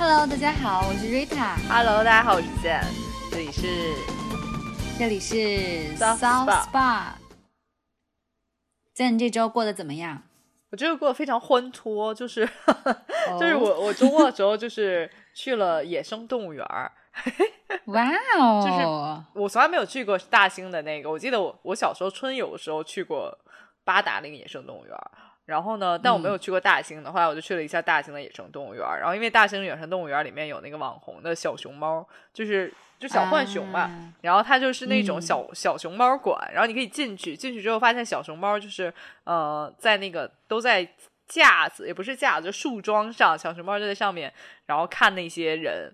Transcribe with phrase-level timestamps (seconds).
[0.00, 1.56] Hello，大家好，我是 Rita。
[1.68, 2.82] Hello，大家好，我是 Zen，
[3.30, 3.94] 这里是
[4.98, 5.34] 这里是
[5.98, 7.08] South Spa。
[8.96, 10.22] Zen 这周过得怎么样？
[10.70, 16.90] 我这个过得非常欢脱，就是哦 就是我我周末的时候就是去了野生动物园儿，
[17.88, 18.08] 哇
[18.38, 23.38] 哦， 就是我从来没有去过大兴的那个，我记得我我小时候春游的时候去过
[23.84, 25.10] 八达岭野生动物园儿。
[25.50, 28.80] 然后呢，但我没有去过大兴的，后来我就去了一下大兴的野生动物园。
[29.00, 38.94] 然后因为大兴野生动物园里面有那个网红的小熊猫，就是就小浣熊嘛，啊然后它就是那种嗯小、小熊猫馆，然后你可以进去，进去之后发现小熊猫就是
[39.24, 40.88] 呃在那个都在
[41.26, 44.32] 架子，也不是架子，就树桩上，小熊猫就在上面，
[44.66, 45.92] 然后看那些人。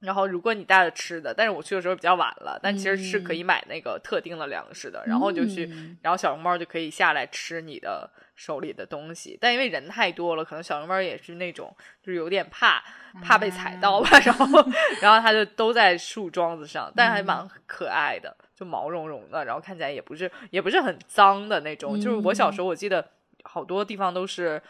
[0.00, 9.38] 然后如果你带了吃的，但是我去的时候比较晚了，但其实是可以买那个特定的粮食的，然后就去，嗯然后小熊猫就可以下来吃你的手里的东西。
[9.40, 12.82] 但因为人太多了，可能小熊猫也是那种就是有点怕
[13.22, 14.46] 怕被踩到吧，然后
[15.00, 21.98] 然后它就都在树桩子上，但还蛮可爱的，就毛茸茸的，然后看起来也不是也不是很脏的那种。
[21.98, 23.02] 就是我小时候我记得
[23.44, 24.62] 好多地方都是。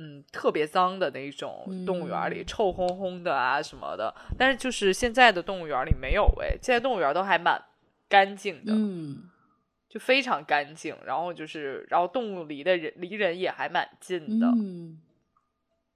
[0.00, 4.14] 嗯，特别脏的那种动物园里，嗯臭烘烘的啊什么的。
[4.38, 7.60] 但是就是现在的动物园里没有哎，现在动物园都还蛮
[8.08, 9.28] 干净的，嗯
[9.88, 10.96] 就非常干净。
[11.04, 15.00] 然后就是，然后动物离的人离人也还蛮近的，嗯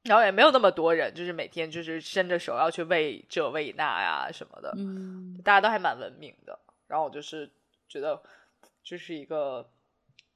[0.02, 6.58] 然后也没有那么多人，就是每天就是伸着手要去喂这喂那呀什么的，嗯大家都还蛮文明的。
[6.88, 7.48] 然后我就是
[7.88, 8.20] 觉得
[8.82, 9.70] 这是一个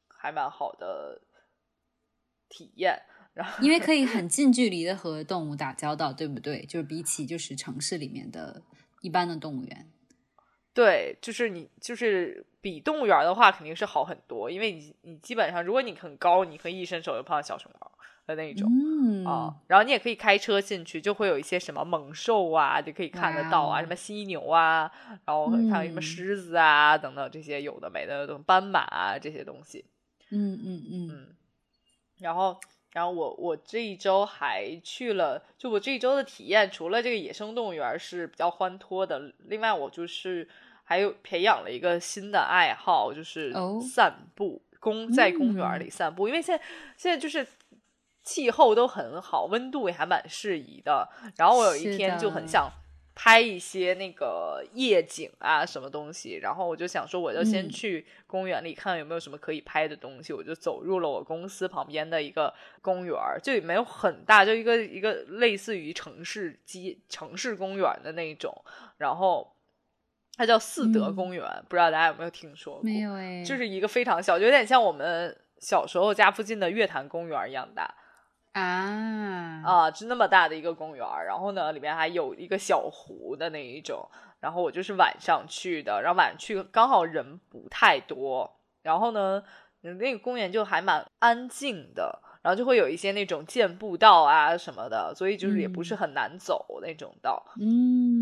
[0.06, 1.20] 还蛮好的
[2.48, 3.02] 体验。
[3.36, 6.64] 然后因为可以很近距离的和动物打交道，对不对？
[6.64, 8.62] 就是比起就是城市里面的
[9.02, 9.86] 一般的动物园，
[10.72, 17.92] 对，就是你就是比动物园的话肯定是好很多，因为你你基本上如果你很高，你可以一伸手就碰到小熊猫
[18.26, 18.66] 的那种。
[18.72, 24.90] 嗯啊，然后你也可以开车进去，就会有一些什么猛兽啊，就可以看得到啊，什么犀牛啊，
[25.26, 29.84] 然后看什么嗯狮子啊、等等这些有的没的，斑马啊这些东西。
[30.30, 31.36] 嗯嗯嗯嗯，
[32.18, 32.58] 然后，
[32.92, 40.48] 然后我我这一周还去了，就我这一周的体验，除了这个野生动物园是比较欢脱的，另外我就是
[40.84, 46.64] 还有培养了一个新的爱好，就是哦散步，公在公园里散步，因为现在
[46.96, 47.46] 现在就是。
[48.28, 51.08] 气候都很好，温度也还蛮适宜的。
[51.36, 52.68] 然后我有一天就很想
[53.18, 56.38] 拍一些那个夜景啊，什么东西。
[56.42, 60.34] 然后我就想说，我就先嗯去公园里看有没有什么可以拍的东西。
[60.34, 68.54] 我就走入了我公司旁边的一个公园儿，就也没有很大，就一个一个类似于城市街、城市公园的那种。
[68.98, 69.56] 然后
[70.36, 72.82] 它叫四德嗯公园，不知道大家有没有听说过？
[72.84, 77.94] 没有哎，就是一个非常小，就有点像我们小时候家附近的月坛公园一样大。
[78.60, 84.08] 啊啊，是那么大的一个公园儿，然后呢，里面还有一个小湖的那一种。
[84.38, 89.42] 然后我就是晚上去的，然后晚上去刚好人不太多，然后呢，
[89.80, 97.44] 那个公园就还蛮安静的，然后就会有一些那种健步道啊什么的，所以就是也不是嗯很难走那种道。
[97.58, 98.15] 嗯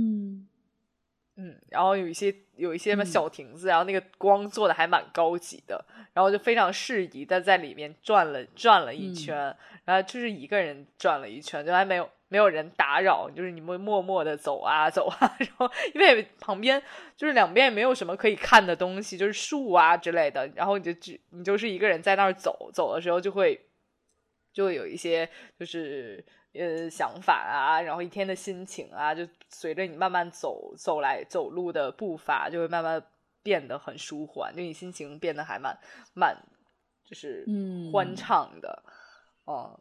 [1.36, 3.06] 嗯，然后有一些有一些什么嗯。
[3.06, 9.14] 小亭子，然后那个光做的还蛮高级的，然后就非常适宜的在里面转了转了一嗯。
[9.14, 16.80] 圈，然后就是一个人转了一圈，就还没有没有人打扰，就是你们默默的走啊走啊， 然后因为旁边
[17.16, 23.60] 就是两边也没有什么可以看的东西，就是树啊之类的，然后你就只你就是一个人在那儿走，走的时候就会
[24.52, 25.28] 就会有一些
[25.58, 26.24] 就是
[26.54, 33.02] 呃想法啊，然后一天的心情啊，就随着你慢慢走走来走路的步伐，就会慢慢
[33.42, 35.76] 变得很舒缓，就你心情变得还蛮
[36.14, 36.36] 蛮
[37.04, 38.82] 就是嗯欢畅的，
[39.44, 39.80] 哦、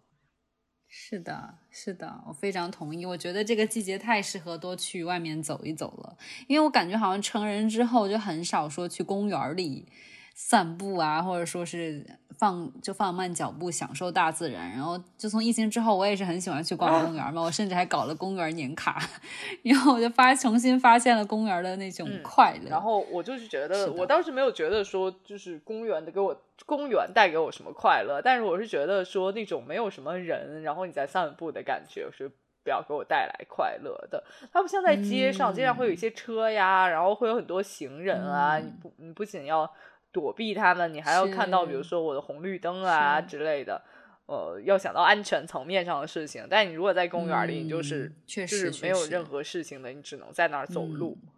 [0.87, 3.05] 是的，是的，我非常同意。
[3.05, 6.17] 我觉得这个季节太适合多去外面走一走了，
[6.47, 9.87] 因为我感觉好像成人之后就很少说去公园里
[10.33, 12.05] 散步啊，或者说是
[12.37, 14.71] 放就放慢脚步享受大自然。
[14.71, 18.99] 然后就从疫情之后，我也是很喜欢去逛公园嘛，我甚至还搞了公园年卡，
[19.63, 22.69] 然后我就发重新发现了公园的那种嗯快乐。
[22.69, 26.35] 然后我就是觉得，的我倒是没有觉得说，就是公园的给我
[26.65, 32.27] 公园带给我什么快乐，但是我是觉得说那种没有什么人，然后你在散步的感觉是
[32.63, 34.23] 不要给我带来快乐的。
[34.51, 39.69] 它不像在街上，街上会有一些车呀，然后会有很多行人啊，嗯你不你不仅要
[40.13, 43.81] 躲避他们，你还要看到比如说我的红绿灯啊之类的。
[44.25, 51.17] 呃，要想到安全层面上的事情，但你如果在公园里，你就是嗯确就实没有任何事情的，你只能在那儿走路。
[51.21, 51.29] 嗯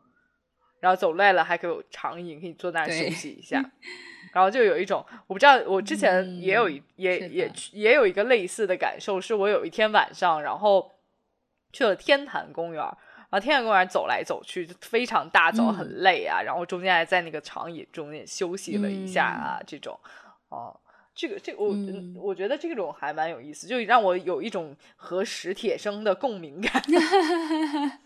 [0.81, 3.59] 然后走累了还可以有长椅，可以坐那儿休息一下。
[4.31, 10.91] 然后就有一种，我不知道，我之前也有一、嗯也也也有一个类似的感受，是我有一天晚上，然后
[11.73, 12.97] 去了天坛公园，然
[13.35, 19.99] 后天坛公园走来走去就非常大，走很累啊，然后中间还在那个长椅中间休息了一下啊，这种。
[20.49, 20.79] 哦。
[21.17, 21.73] 这个这个我
[22.15, 26.83] 我觉得这种还蛮有意思，就让我有一种和史铁生的共鸣感。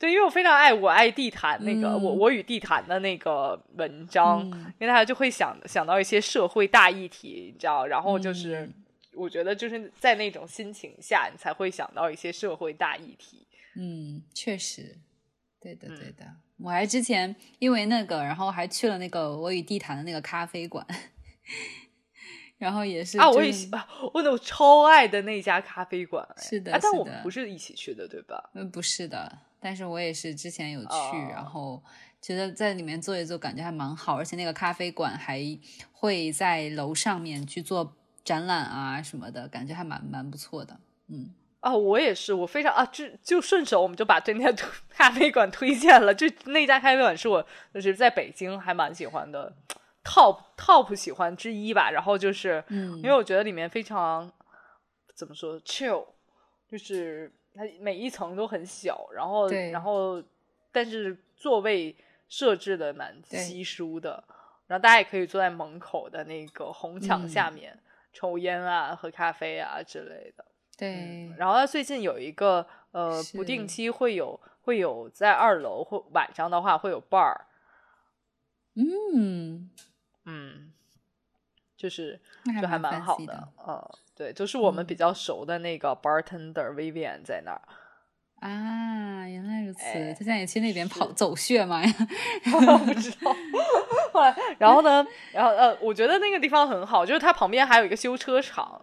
[0.00, 8.68] 对，因为我非常爱我爱地毯那个我我与地毯的那个文章，因为大家就会想想到一些社会大议题，你知道，然后就是
[9.20, 13.46] 我觉得就是在那种心情下，你才会想到一些社会大议题。
[13.76, 14.96] 嗯，确实，
[15.60, 16.26] 对的，对的。
[16.56, 20.86] 我还之前因为那个，然后还去了那个我与地坛的那个咖啡馆，
[22.56, 23.52] 然后也是啊，我也
[24.14, 28.50] 我我超爱的那家咖啡馆，是的，但我们不是一起去的，对吧？
[28.54, 31.82] 嗯，不是的，但是我也是之前有去，然后
[32.20, 35.40] 觉得在里面坐一坐，感觉还蛮好，而且那个咖啡馆还
[35.92, 40.78] 会在楼上面去做展览啊什么的，感觉还蛮蛮不错的，
[41.08, 41.34] 嗯。
[41.60, 44.50] 啊，我也是，我非常啊，就就顺手我们就把这家
[44.88, 46.14] 咖啡 馆推荐了。
[46.14, 49.52] 就那家咖啡馆是我就是在北京还蛮喜欢的
[50.02, 51.90] ，top top 喜欢之一吧。
[51.90, 54.32] 然后就是，因为我觉得里面非常
[55.14, 56.06] 怎么说 chill，
[56.66, 60.22] 就是它每一层都很小，然后然后
[60.72, 61.94] 但是座位
[62.30, 64.24] 设置的蛮稀疏的，
[64.66, 67.78] 然后大家也可以坐在门口的那个红墙下面
[68.12, 70.44] 抽烟啊、喝咖啡啊之类的。
[70.76, 77.36] 对，然后他最近有一个呃，不定期会有会有在二楼或晚上的话会有 bar，
[78.74, 79.70] 嗯。
[80.26, 80.72] 嗯，
[81.76, 82.20] 就是
[82.60, 87.62] 就还蛮好的，呃，对，就是我们比较熟的那个 bartender Vivian 在那儿
[88.40, 89.80] 啊，原来如此，
[90.14, 91.82] 他现在也去那边跑走穴吗？
[92.44, 93.34] 不知道。
[94.12, 98.80] 后来，然后呢，然后呃，我觉得那个地方很好，就是它旁边还有一个修车厂。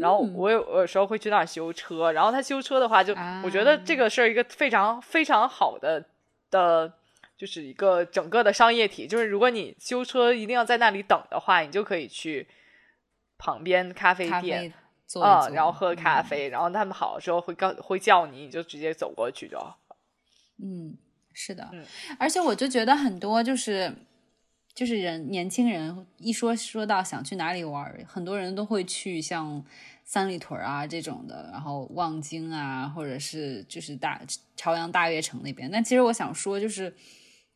[0.00, 3.12] 然后我有有时候会去那儿修车，然后他修车的话，就
[3.42, 6.04] 我觉得这个是一个非常非常好的
[6.52, 6.92] 的，
[7.36, 9.08] 就是一个整个的商业体。
[9.08, 12.46] 就是如果你修车一定要在那里等的话，你就可以去
[13.38, 14.72] 旁边咖啡店
[15.20, 19.78] 啊，然后喝咖啡，然后他们好的时候会告会叫你，你就直接走过去就好。
[20.62, 20.96] 嗯，
[21.32, 21.70] 是的，
[22.18, 23.94] 而且我就觉得很多就是。
[24.74, 29.62] 就是人年轻人一说说到想去哪里玩，很多人都会去像
[30.02, 34.18] 三里屯啊这种的，然后望京啊，或者是就是大
[34.56, 35.70] 朝阳大悦城那边。
[35.70, 36.96] 但其实我想说，就是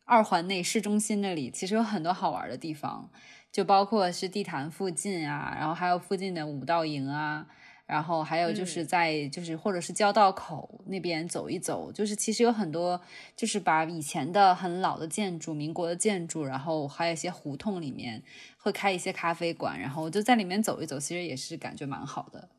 [0.04, 3.10] 二环内市中心那里其实有很多好玩的地方，
[3.56, 7.48] 就包括是地坛附近啊，然后还有附近的五道营啊。
[7.86, 13.00] 然后还有就是在就是或者是交道口那边走一走，就是其实有很多
[13.34, 18.22] 就是把以前的很老的建筑、民国的建筑，然后还有一些胡同里面
[18.58, 22.50] 会开一些咖啡馆，然后就在里面走一走，其实也是感觉蛮好的，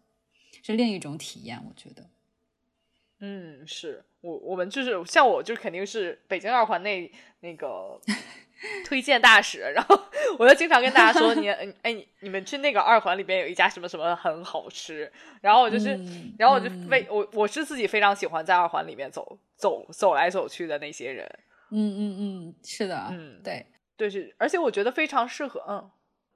[0.63, 2.09] 是另一种体验，我觉得。
[3.19, 7.99] 嗯，是我我们就是像我就肯定是北京二环内那个。
[8.83, 9.95] 推荐大使，然后
[10.39, 11.47] 我就经常跟大家说，你
[11.83, 15.89] 哎你你们去那个二环里边有一家什么什么很好吃，然后我就是，
[16.39, 21.23] 然后我就非我我是自己非常喜欢在二环里面走走走来走去的那些人，
[21.69, 23.63] 嗯嗯嗯，是的，嗯对
[23.95, 25.91] 对是，而且我觉得非常适合，嗯，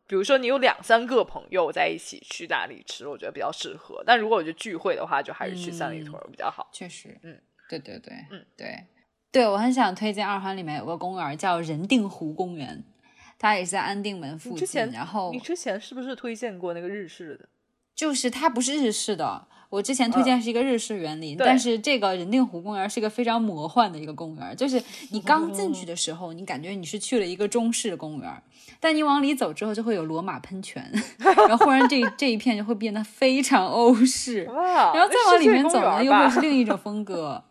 [0.06, 7.42] 比如说你有两三个朋友在一起去哪里吃，我觉得比较适合，但如果我觉得聚会的话，就还是去三里屯比较好，确实，嗯，
[7.80, 8.86] 对对对，嗯对。
[9.32, 12.84] 对，我很想推荐二环里面有个公园叫人定湖公园，
[13.40, 14.92] 它也是在安定门附近。
[14.92, 17.48] 然后你之前是不是推荐过那个日式的？
[17.96, 24.54] 就是它不是日式的，我之前推荐是一个日式园林，但是这个人定湖公园是一个非常魔幻的一个公园。
[24.58, 28.44] 就是你刚进去的时候，你感觉你是去了一个中式公园，
[28.82, 30.92] 但你往里走之后就会有罗马喷泉，
[31.48, 37.42] 然后忽然这这一片就会变得非常欧式，然后再往里面走呢，又会是另一种风格。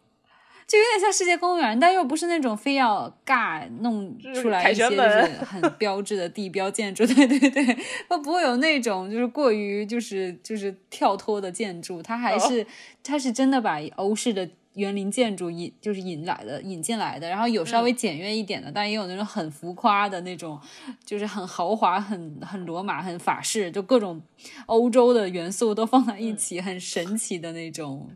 [0.71, 7.77] 就有点像世界公园，但又不是那种非要尬弄出来一些就是很标志的地 标建筑，对对对，
[8.09, 12.65] 它不会有那种就是过于就是就是跳脱的建筑，它还是
[13.03, 20.57] 它是真的把欧式的园林建筑引就是引来的引进来的，然后有稍微简约一点的，但也有那种很浮夸的那种，
[21.05, 24.23] 就是很豪华、很很罗马、很法式，就各种
[24.67, 28.09] 欧洲的元素都放在一起，很神奇的那种。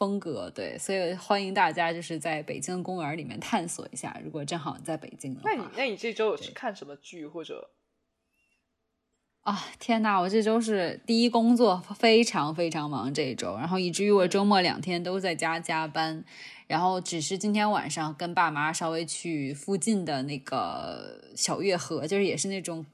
[0.00, 4.18] 风格对，所以欢迎大家就是在北京公园里面探索一下。
[4.24, 7.68] 如果正好在北京的话，那你那你这周有去看什么剧或者？
[9.42, 16.24] 啊天呐，我这周是第一工作非常非常忙这一周，然后以至于我周末两天都在家加班，
[16.66, 22.86] 然后只是今天晚上跟爸妈稍微去附近的那个小月河，就是也是那种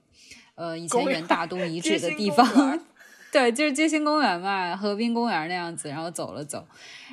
[0.56, 2.44] 呃以前原大都 遗址的地方。
[3.32, 6.66] 对，就是街心公园嘛，河滨公园那样子，然后走了走。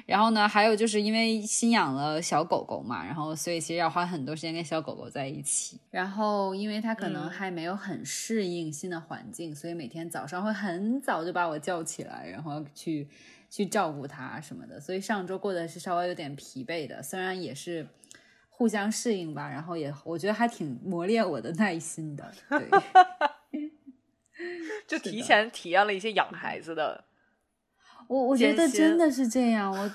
[0.05, 5.79] 然后呢，还有就是因为新养了小狗狗嘛，然后所以其实要花很多时间跟小狗狗在一起。
[5.89, 13.07] 然后因为它可能还没有很适应新的环境，所以每天早上会很早就把我叫起来，然后去
[13.49, 14.79] 去照顾它什么的。
[14.79, 17.87] 所以上周过得是稍微有点疲惫的，虽然也是
[18.49, 22.31] 互相适应吧，然后也我觉得还挺磨练我的耐心的。
[22.49, 22.59] 对，
[24.87, 27.05] 就提前体验了一些养孩子的。
[28.07, 29.91] 我我觉得真的是这样，我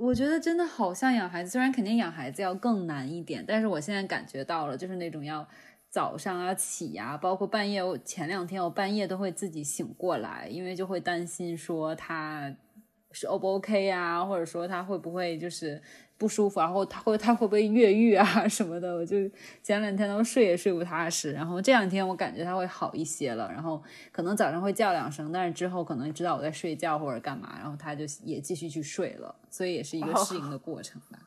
[0.00, 5.46] 我觉得真的好像养孩子，虽然肯定养孩子要更难一点，但是我现在感觉到了，就是那种要
[5.90, 12.54] 早上要起呀，包括半夜，我前两天我半夜都会自己醒过来，因为就会担心说他
[13.12, 15.82] 是 O 不 OK 呀，或者说他会不会就是。
[16.20, 18.94] 不舒服，然后他会他会不会越狱啊 什么的？
[18.94, 19.16] 我就
[19.62, 31.18] 前两天都睡也睡不踏实，然后这两天我感觉他会好一些了，然后可能早上会叫两声，但是之后可能知道我在睡觉或者干嘛，然后他就也继续去睡了，所以也是一个适应的过程吧。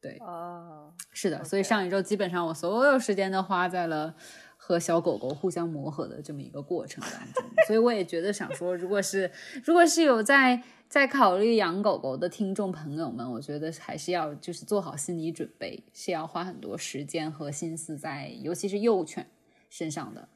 [0.00, 4.14] 对，哦，是的，所以上一周基本上我所有时间都花在了
[4.56, 9.28] 和小狗狗互相磨合的这么一个过程当中，所以我也觉得想说，如果是
[9.64, 10.62] 如果是有在。
[10.92, 19.26] 在考虑养狗狗的听众朋友们，我觉得还是要就是做好心理准备，是要花很多时间和心思在，尤其是幼犬
[19.70, 20.28] 身上的。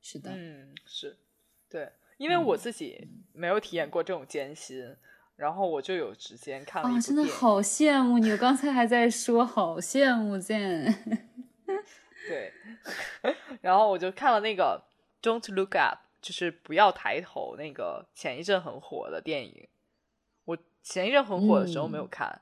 [0.00, 1.18] 是的，嗯，是
[1.68, 4.96] 对，因为我自己没有体验过这种艰辛，
[5.36, 8.30] 然后我就有时间看了一部真的好羡慕你！
[8.32, 10.82] 我刚才还在说好羡慕见。
[12.26, 12.54] 对，
[13.60, 14.82] 然后我就看了那个
[15.22, 19.68] 《Don't Look Up》，就是不要抬头，那个前一阵很火的电影。
[20.82, 22.40] 前一阵很火的时候没有看，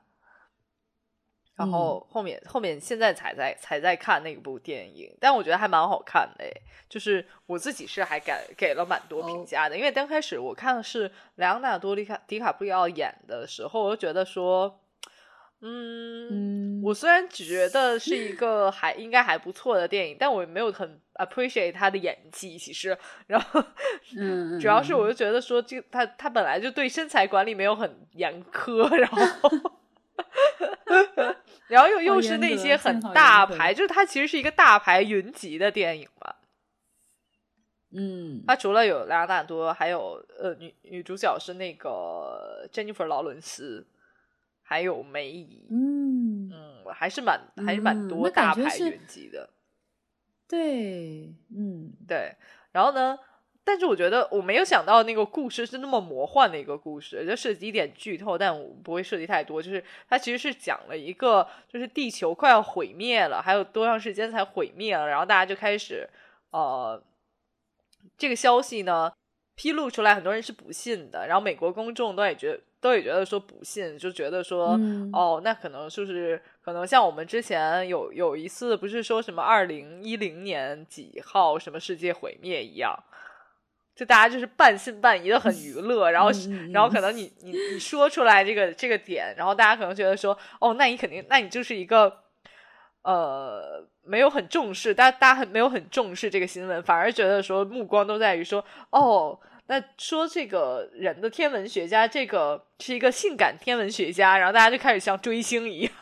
[1.55, 6.45] 然后后面后面现在才在才在看那部电影，但我觉得还蛮好看的，
[6.87, 14.79] 就是我自己是还给给了蛮多评价的，因为刚开始我看的是莱昂纳多·迪卡迪卡布里奥演的时候，我就觉得说。
[15.61, 22.57] 嗯，我虽然觉得是一个还应该还不错的电影，但我没有很 appreciate 他的演技。
[22.57, 22.97] 其实，
[23.27, 23.61] 然后，
[24.17, 29.49] 嗯，主要是我就觉得说，这他他本来就对身材管理没有很严苛，然后，
[31.67, 36.35] 然后又又是那些很大牌，就是他其实是一个大牌云集的电影嘛。
[37.91, 43.85] 嗯，他除了有莱昂纳多，还有呃女女主角是那个 Jennifer 劳伦斯。
[44.69, 49.49] 还有梅姨，嗯嗯，还是蛮还是蛮多大牌云集的，
[50.47, 52.35] 对，嗯对。
[52.71, 53.17] 然后呢，
[53.63, 59.59] 但是我觉得我没有想到那个故事是那么魔幻的一个故事，就涉及一点剧透，但我不会涉及太多。
[59.59, 66.07] 就是它其实是讲了一个，就是地球快要毁灭了，还有多长时间才毁灭了，然后大家就开始
[66.51, 67.03] 呃，
[68.19, 69.11] 这个消息呢
[69.55, 72.61] 披露出来，很多人是不信的，然后美国公众都也觉得。
[72.81, 74.79] 都也觉得说不信，就觉得说
[75.11, 82.97] 哦，那可能就是可能像我们之前有有一次不是说什么二零一零年几号什么世界毁灭一样，
[83.95, 86.29] 就大家就是半信半疑的很娱乐，然后
[86.71, 92.21] 然后可能你你你说出来这个这个点，然后大家可能觉得说哦，那你肯定那你就是一个
[93.01, 99.37] 呃没有很重视，大家大家很没有很重视这个新闻，反而觉得说目光都在于说哦。
[99.69, 105.93] 那说这个人的天文学家，这个是一个性感天文学家，然后大家就开始像追星一样。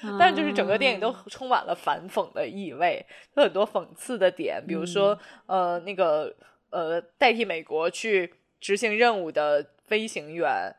[0.18, 6.34] 但是就是整个电影都充满了反讽的意味，有很多讽刺的点，比如说呃那个
[6.70, 10.74] 呃代替美国去执行任务的飞行员，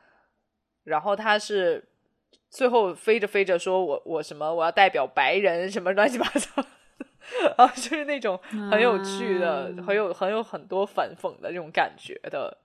[0.86, 1.88] 然后他是
[2.50, 6.66] 最后飞着飞着说我我什么我要代表白人什么乱七八糟。
[7.58, 8.38] 啊，就是那种
[8.72, 12.58] 很有趣的，很有很有很多反讽的这种感觉的。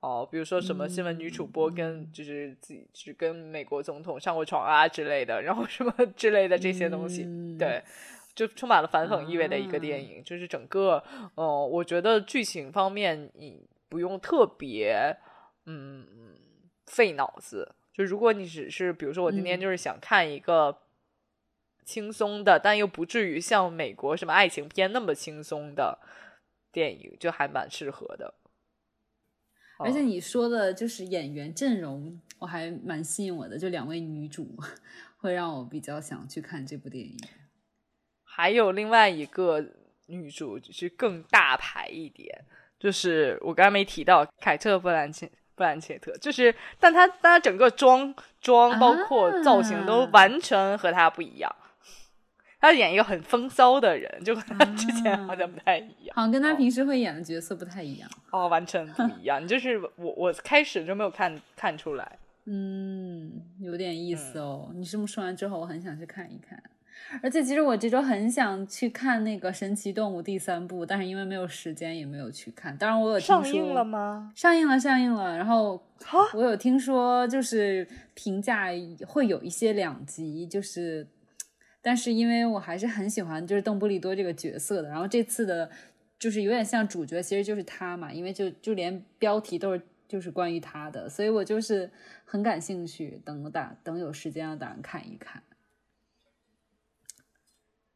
[0.00, 7.24] 哦，比如说什么新闻女主播跟就是自己是跟美国总统上过床啊之类的，然后什么之类的这些东西，
[7.58, 7.82] 对，
[8.34, 10.22] 就充满了反讽意味的一个电影。
[10.22, 11.02] 就是整个，
[11.36, 15.16] 哦，我觉得剧情方面你不用特别
[15.64, 16.06] 嗯
[16.86, 20.76] 费脑子，就如果你只是比如说我今天就是想看一个。
[21.84, 25.98] 轻松的，但又不至于像美国什么爱情片那么轻松的
[26.72, 28.34] 电影，就还蛮适合的。
[29.78, 34.56] 而且你说的就是演员阵容，我还蛮吸引我的，就两位女主
[35.16, 37.18] 会让我比较想去看这部电影。
[38.22, 39.64] 还有另外一个
[40.06, 42.44] 女主就是更大牌一点，
[42.78, 51.54] 就是我刚刚没提到凯特·布兰切布兰切特，就是但她但她整个妆妆包括造型都完全和她不一样。
[52.64, 58.08] 他演一个很风骚的人，就和他之前好像不太一样，好像跟他哦平时会演的角色不太一样。
[58.30, 59.46] 哦，完全不一样。
[59.46, 62.18] 就是我我开始就没有看看出来。
[62.46, 64.70] 嗯，有点意嗯思哦。
[64.74, 66.62] 你这么说完之后，我很想去看一看。
[67.22, 72.76] 而且其实我这周很想去看那个《神奇动物》第三部，但是因为没有时间，也没有去看。
[72.78, 74.32] 当然，我有听说上映了吗？
[74.34, 75.36] 上映了，上映了。
[75.36, 78.68] 然后啊我有听说，就是评价
[79.06, 81.06] 会有一些两极，就是，
[81.86, 84.88] 但是因为我还是很喜欢就是邓布利多这个角色的。
[84.88, 85.70] 然后这次的，
[86.18, 91.90] 就是有点像主角，其实就是他嘛，因为就就连标题都是就是关于他的，所以我就是
[92.24, 93.20] 很感兴趣。
[93.22, 95.42] 等我打等有时间了，打算看一看。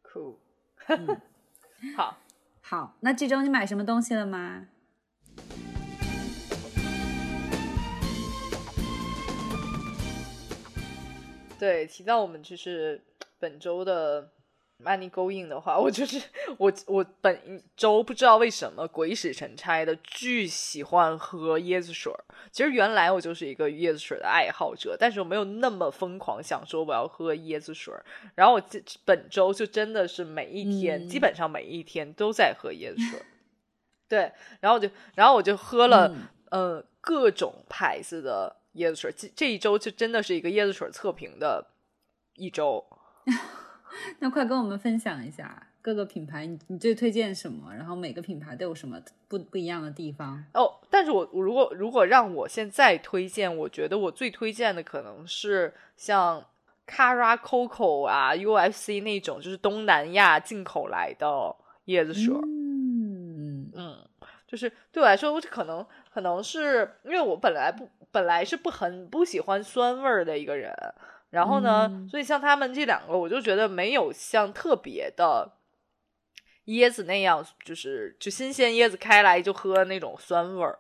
[0.02, 0.38] 酷
[1.97, 2.18] 好。
[2.61, 4.68] 好，那这周你买什么东西了吗？
[11.59, 13.00] 对，提到我们就是
[13.38, 14.30] 本周的
[14.83, 16.21] money going 的话，我就是
[16.57, 22.25] 我我本周不知道为什么鬼使神差的巨喜欢喝椰子水儿。
[22.52, 28.04] 其实原来我就是一个椰子水的爱好者，但是我没有那么疯狂想说我要喝椰子水儿。
[28.35, 33.26] 然后我这本周就真的是每一天，嗯基本上每一天都在喝椰子水儿。
[34.09, 41.66] 对，然后我就然后我就喝了、嗯呃各种牌子的椰子水，这这一周就真的是一个椰子水测评的
[42.35, 42.85] 一周。
[44.20, 47.75] 那快跟我们分享一下各个品牌，你你最推荐什么？
[47.75, 50.44] 然后每个品牌都有什么不不一样的地方？
[50.54, 56.44] 哦，但是我我如果如果让我现在推荐，我觉得我最推荐的可能是像
[56.87, 61.54] Cara Coco 啊、UFC 那种，就是东南亚进口来的
[61.87, 62.35] 椰子水。
[62.35, 64.08] 嗯嗯，
[64.47, 70.73] 就是对我来说，我可能可能是因为我本来不本来是不很不喜欢酸味儿的一个人，
[71.30, 72.08] 然后呢，嗯。
[72.08, 75.52] 所以像他们这两个，我就觉得没有像特别的
[76.66, 80.78] 椰子那样，就是就新鲜椰子开来就喝那种酸味儿，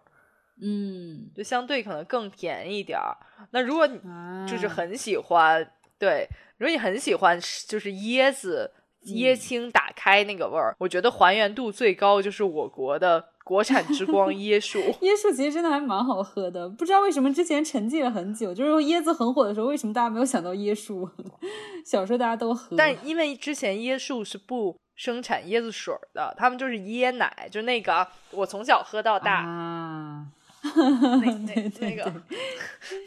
[0.60, 3.16] 嗯，就相对可能更甜一点儿。
[3.50, 8.70] 那如果你啊，就是很喜欢，对，如果你很喜欢就是椰子
[9.04, 14.78] 椰青打开那个味儿，我觉得还原度最高就是我国的国产之光椰树。
[15.00, 21.08] 椰树其实真的还蛮好喝的，不知道为什么之前沉寂了很久，就是说椰子很火的时候，为什么大家没有想到椰树？
[21.86, 30.26] 小时候大家都喝，但因为之前椰树是不生产椰子水儿的，他们就是椰奶，就那个我从小喝到大，啊，
[30.62, 32.12] 那那 对对那个，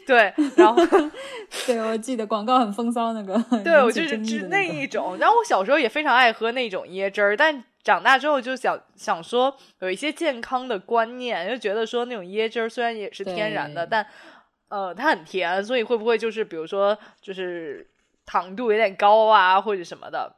[0.04, 0.82] 对，然后
[1.66, 5.16] 对我记得广告很风骚那个，对我就是是争议的个那一种。
[5.18, 14.06] 然后我小时候也非常爱喝那种椰汁儿，但长大之后就想想说有一些健康的观念，就觉得说那种椰汁儿虽然也是天然的，但
[14.68, 17.90] 呃它很甜，所以会不会就是比如说就是
[18.24, 20.36] 糖度有点高啊或者什么的。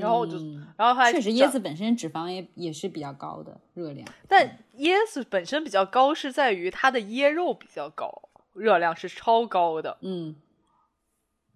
[0.00, 9.98] 然后我就嗯然后后来确实椰子本身脂肪也也是比较高的热量，但椰子本身比较高，是在于它的椰肉比较高，热量是超高的。
[10.00, 10.36] 嗯，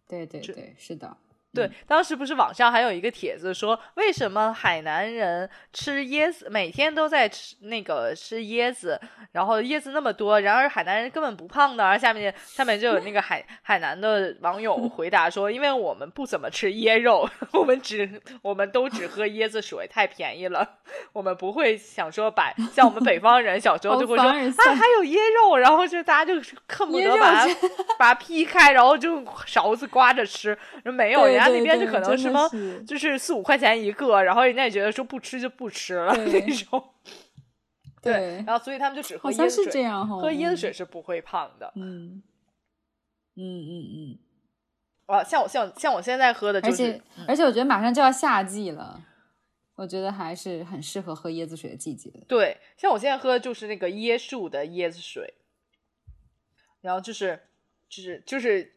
[0.07, 1.17] 对对对，是的，
[1.59, 9.01] 对，当时不是网上还有一个帖子说，为什么海南人吃椰子，每天都在吃那个吃椰子，
[9.33, 11.85] 然后椰子那么多，然而海南人根本不胖的。
[11.85, 20.77] 然后下面下面就有那个海海南的网友回答说，因为我们不怎么吃椰肉，我们只我们都只喝椰子水，太便宜了，
[21.12, 27.55] 我们不会想说把像我们北方人小时候就会说啊还有椰肉，然后就大家就恨不得把它
[27.99, 30.57] 把它劈开，然后就勺子刮着吃。
[30.85, 32.49] 没有，对人家那边就可能什么
[32.87, 36.83] 就是四五块钱一个，然后人家也觉得说不吃就不吃了那种。
[38.01, 41.73] 对，然后所以他们就只喝椰子水，这样哈，喝椰子水是不会胖的。
[41.75, 42.23] 嗯，
[43.35, 44.19] 嗯嗯嗯
[45.07, 49.03] 啊，像我像像我现在喝的嗯，就是而且，而且我觉得马上就要夏季了，
[49.75, 52.09] 我觉得还是很适合喝椰子水的季节。
[52.29, 55.35] 对，像我现在喝的就是那个椰树的椰子水，
[56.81, 57.49] 然后就是
[57.89, 58.77] 就是就是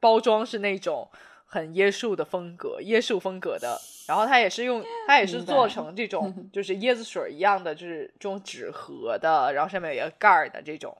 [0.00, 1.10] 包装是那种
[1.52, 10.96] 很椰树的风格，椰树风格的，然后它也是用它也是做 成这种 就是椰子水一样的，就是这种纸盒的，然后上面有一个盖儿的这种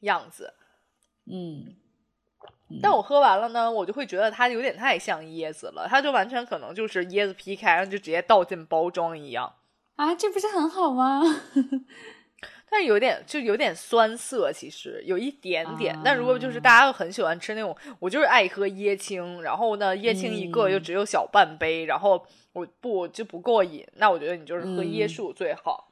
[0.00, 0.54] 样子。
[1.30, 1.76] 嗯，
[2.82, 9.54] 但我喝完了呢，我就会觉得它有点太像椰子了，它就完全可能就是椰子劈开，然后就直接倒进包装一样。
[9.94, 11.22] 啊，这不是很好吗？
[12.76, 15.94] 但是有点就有点酸涩，其实有一点点。
[15.94, 20.72] 啊但如果就是大家很喜欢吃那种，我就是爱喝椰青，然后呢椰青一个嗯。
[20.72, 25.08] 又只有小半杯，然后我不就不过瘾，那我觉得你就是喝椰嗯。
[25.08, 25.88] 树最好，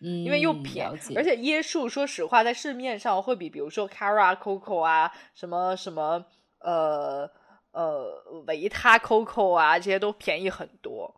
[0.00, 6.24] 嗯，因为又便宜，而且椰树说实话在市面上会比比如说 Cara Coco 啊什么什么
[6.58, 7.30] 呃
[7.70, 11.14] 呃维他 COCO 啊这些都便宜很多。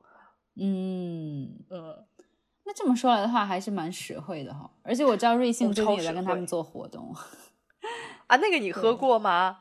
[0.61, 1.65] 嗯。
[1.71, 2.05] 嗯，
[2.71, 4.71] 那这么说来的话，还是蛮实惠的哈。
[4.85, 7.13] 而且我知道瑞幸最近也在跟他们做活动。
[8.29, 9.59] 啊，那个你喝过吗？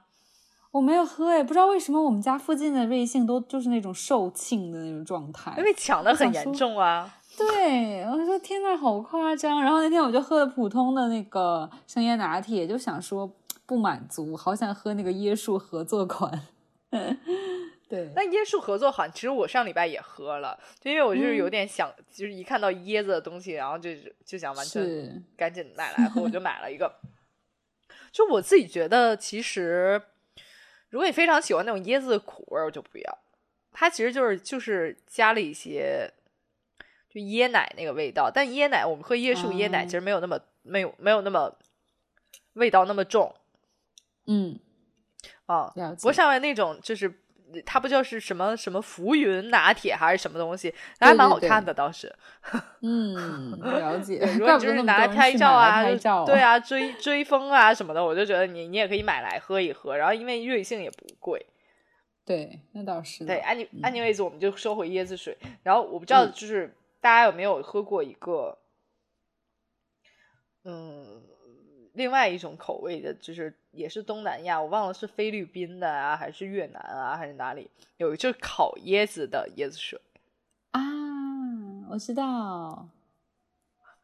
[0.69, 7.12] 我没有喝哎，不知道为什么我们家附近的瑞幸都就是那种售罄的那种状态，因为抢的很严重啊。
[7.36, 9.60] 对，我说天呐，好夸张！
[9.60, 13.28] 然后那天我就喝了普通的那个生椰拿铁，就想说
[13.65, 16.43] 不满足，好想喝那个椰树合作款。
[17.89, 23.89] 对，那椰树合作好，其实我上礼拜也喝了，就因为我就是有点想，就是一看到椰子的东西，然后就
[24.23, 26.99] 就想完全赶紧 买来喝，我就买了一个。
[28.12, 30.02] 就我自己觉得，其实
[30.89, 33.17] 如果你非常喜欢那种椰子的苦味，我就不要。
[33.71, 36.12] 它其实就是就是加了一些
[37.10, 41.56] 就椰奶那个味道，但椰奶我们喝椰树椰奶其实没有那么没有没有那么
[42.54, 43.34] 味道那么重。
[44.25, 44.60] 嗯，
[45.45, 47.12] 啊，不过上面那种就是
[47.65, 52.13] 它不就是什么什么浮云拿铁还是什么东西，还蛮好看的倒是。
[52.81, 54.19] 嗯，了解。
[54.38, 55.83] 如果就是拿来拍照啊，
[56.25, 59.97] 对啊，追 追风啊什么的，我就觉得你你也可以买来喝一喝。
[59.97, 61.45] 然后因为瑞幸也不贵。
[62.25, 63.25] 对，那倒是。
[63.25, 65.35] 对，安妮安妮位子，我们就收回椰子水。
[65.63, 68.57] 然后我不知道，就是大家有没有喝过一个，
[70.63, 71.23] 嗯，
[71.99, 79.99] 另外一种口味的，就是也是东南亚，我忘了是菲律宾的啊，还是越南啊，还是哪里有就是烤椰子的椰子水
[80.71, 80.81] 啊？
[81.89, 82.88] 我知道，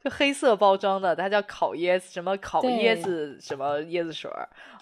[0.04, 4.30] 就黑色包装的，它叫烤椰子，什么烤椰子什么椰子水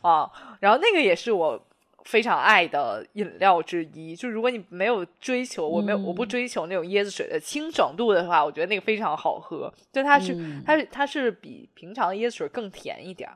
[0.01, 0.31] 啊？
[0.59, 1.67] 然后那个也是我。
[2.03, 9.73] 非常爱的饮料之一，就如果你没有追求，我没有，我不追求那种椰子水的清爽度的话，我觉得那个非常好喝。
[9.91, 13.29] 就它是，它是，它是比平常的椰子水更甜一点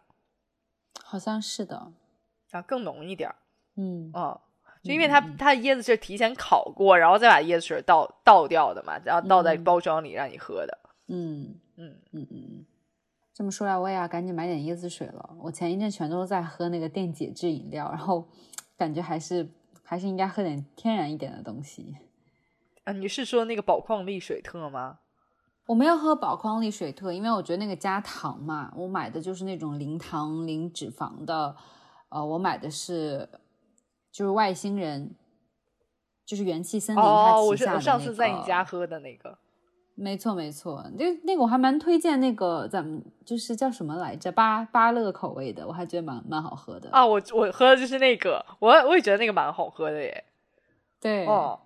[1.03, 1.91] 好像是的，
[2.51, 3.34] 啊，更浓一点
[3.75, 4.12] 嗯。
[4.13, 4.39] 啊，
[4.84, 10.77] 就因为它它椰子是提前烤过，然后再把椰子水倒倒掉的嘛，然后倒在包装里让你喝的。
[11.08, 11.56] 嗯。
[11.77, 12.65] 嗯嗯嗯。
[13.38, 15.38] 这么说来，我也要赶紧买点椰子水了。
[15.39, 18.28] 我前一阵全都在喝那个电解质饮料，然后
[18.76, 19.47] 感觉还是
[19.84, 21.95] 还是应该喝点天然一点的东西。
[22.86, 25.02] 啊，你是说那个宝矿力水特吗？
[25.67, 28.73] 我没有喝宝矿力水特，因为我觉得那个加糖嘛。
[28.76, 31.56] 我买的就是那种零糖零脂肪的。
[32.10, 33.30] 呃，我买的是
[34.12, 35.13] 就是外星人，
[36.26, 37.78] 就是元气森林它旗下的那个。
[37.78, 39.38] 哦，我上次在你家喝的那个。
[39.99, 47.03] 没错没错，那那个我还蛮推荐那个咱们就是叫什么来着巴巴乐口味的，我还觉得蛮蛮好喝的啊。
[47.03, 50.23] 我我喝的就是那个，我我也觉得那个蛮好喝的耶。
[51.01, 51.62] 对，哦，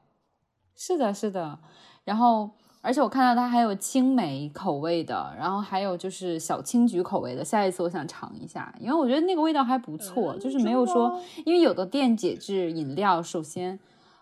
[0.77, 1.59] 是的，是的。
[2.05, 7.43] 然后而且我看到它还有青梅口味的，然后还有就是小青桔口味的。
[7.43, 13.77] 下一次我想尝一下，因为我觉得那个味道还不错，就是没有说，因为有的电解质饮料，首先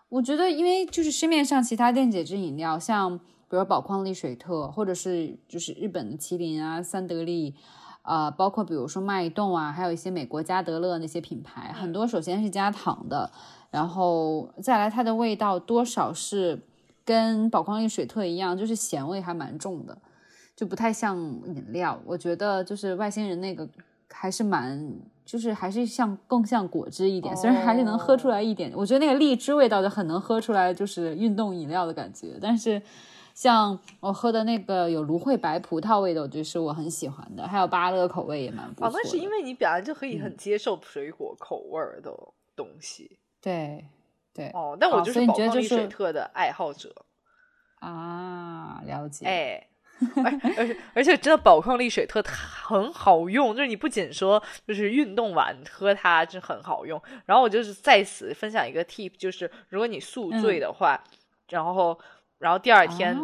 [0.09, 3.19] 我觉得因为就是市面上其他电解质饮料像。
[3.49, 7.55] 比如宝矿力水特，或者是就是日本的麒麟啊、三得利，
[8.03, 13.31] 啊，包括比如说脉动啊，还有一些美国加德乐那些品牌，很多首先是加糖的，
[13.71, 16.61] 然后再来它的味道多少是
[17.03, 19.97] 跟宝矿力水特一样，就是咸味还蛮重的，
[20.55, 21.99] 就不太像饮料。
[22.05, 23.67] 我觉得就是外星人那个
[24.11, 24.93] 还是蛮，
[25.25, 28.71] 就是还是像更像果汁一点，虽然还是能喝出来一点。
[28.75, 32.79] 我觉得那个荔枝味道就很能喝出来，就是运动饮料的感觉，但是。
[33.39, 38.87] 像我喝的那个有芦荟白葡萄味的，我觉得是我很喜欢的，还有芭乐口味也蛮不错。
[38.87, 42.13] 哦，那是因为你本来就可以很接受水果口味的
[42.53, 43.17] 东西。
[43.39, 43.85] 对
[44.33, 44.49] 对。
[44.49, 46.93] 哦，但我就是宝矿力水特的爱好者
[47.79, 49.25] 啊，了解。
[49.25, 49.67] 哎，
[50.57, 61.01] 而且而且真的宝矿力水特很好用，就是你不仅说就是运动完喝它就很好用，然后我就是在此分享一个 tip，就是如果你宿醉的话，
[61.47, 61.97] 然后。
[62.39, 63.15] 然后第二天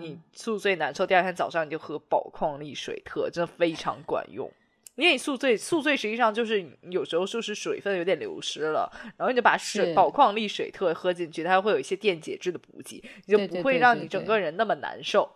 [0.00, 4.50] 你宿醉难受，第二天早上你就喝宝矿力水特，真的非常管用。
[4.96, 15.30] 因为你宿醉，宿醉实际上就是有时候就是水分有点流失了，然后你就把水宝矿力水特喝进去，它会有一些电解质的补给，你就不会让你整个人那么难受。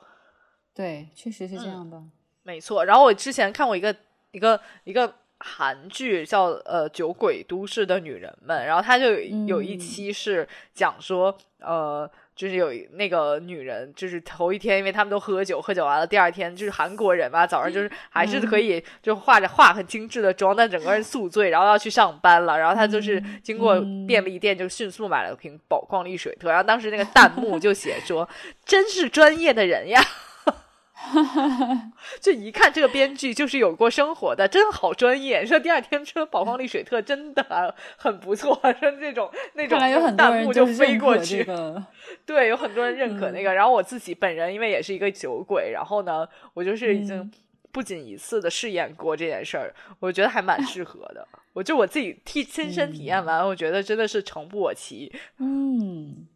[0.75, 2.03] 对，确实是这样的，
[2.43, 2.85] 没错。
[2.85, 3.95] 然后我之前看过一个
[4.33, 9.13] 一个一个韩剧，叫呃《酒鬼都市的女人们》，然后它就
[9.47, 12.11] 有一期是讲说呃。
[12.35, 28.29] 就是有那个女人，就是头一天，因为他们都喝酒，喝酒完了，第二天就是韩国人嘛，早上就是 还是可以就化着化很精致的妆，但整个人 宿醉，然后要去上班了，然后他就是经过便利店就迅速买了瓶宝矿力水特，然后当时那个弹幕就写说
[28.65, 30.01] ：“真是专业的人呀。”
[32.21, 35.45] 这一看这个编剧就是有过生活的，真好专业。
[35.45, 39.79] 说第二天说宝矿力水特真的很不错， 说这种那种
[40.17, 41.47] 弹幕就飞过去。
[42.25, 43.53] 对，有很多人认可那个。
[43.53, 47.31] 然后我自己本人因为也是一个酒鬼，然后呢，我就是已经
[47.71, 51.27] 不仅一次的试验过这件事儿，我觉得还蛮适合的。
[51.53, 55.13] 我就我自己替亲身体验完，我觉得真的是诚不我欺。
[55.39, 56.27] 嗯。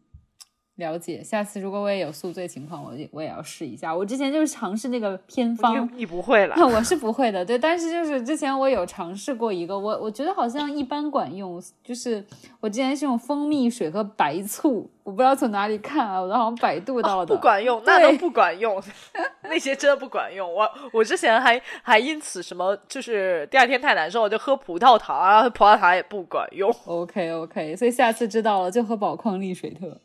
[0.77, 3.95] 了解，下次如果我也有宿醉情况，我我也要试一下。
[3.95, 7.43] 我之前就是尝试那个偏方，你不会了， 我是不会的。
[7.43, 11.61] 对，但是就是之前我有尝试过一个，我我觉得好像一般管用。
[11.83, 12.23] 就是
[12.59, 18.81] 我之前是用蜂蜜水和白醋，我不知道从哪里看啊，我都好像百度到的，不管用， 那都不管用，
[19.43, 20.53] 那些真的不管用。
[20.53, 26.71] 我我之前还还因此什么，就是第二天太难受，我就喝葡萄糖啊，葡萄糖也不管用。
[26.85, 29.97] OK OK，所以下次知道了就喝宝矿力水特。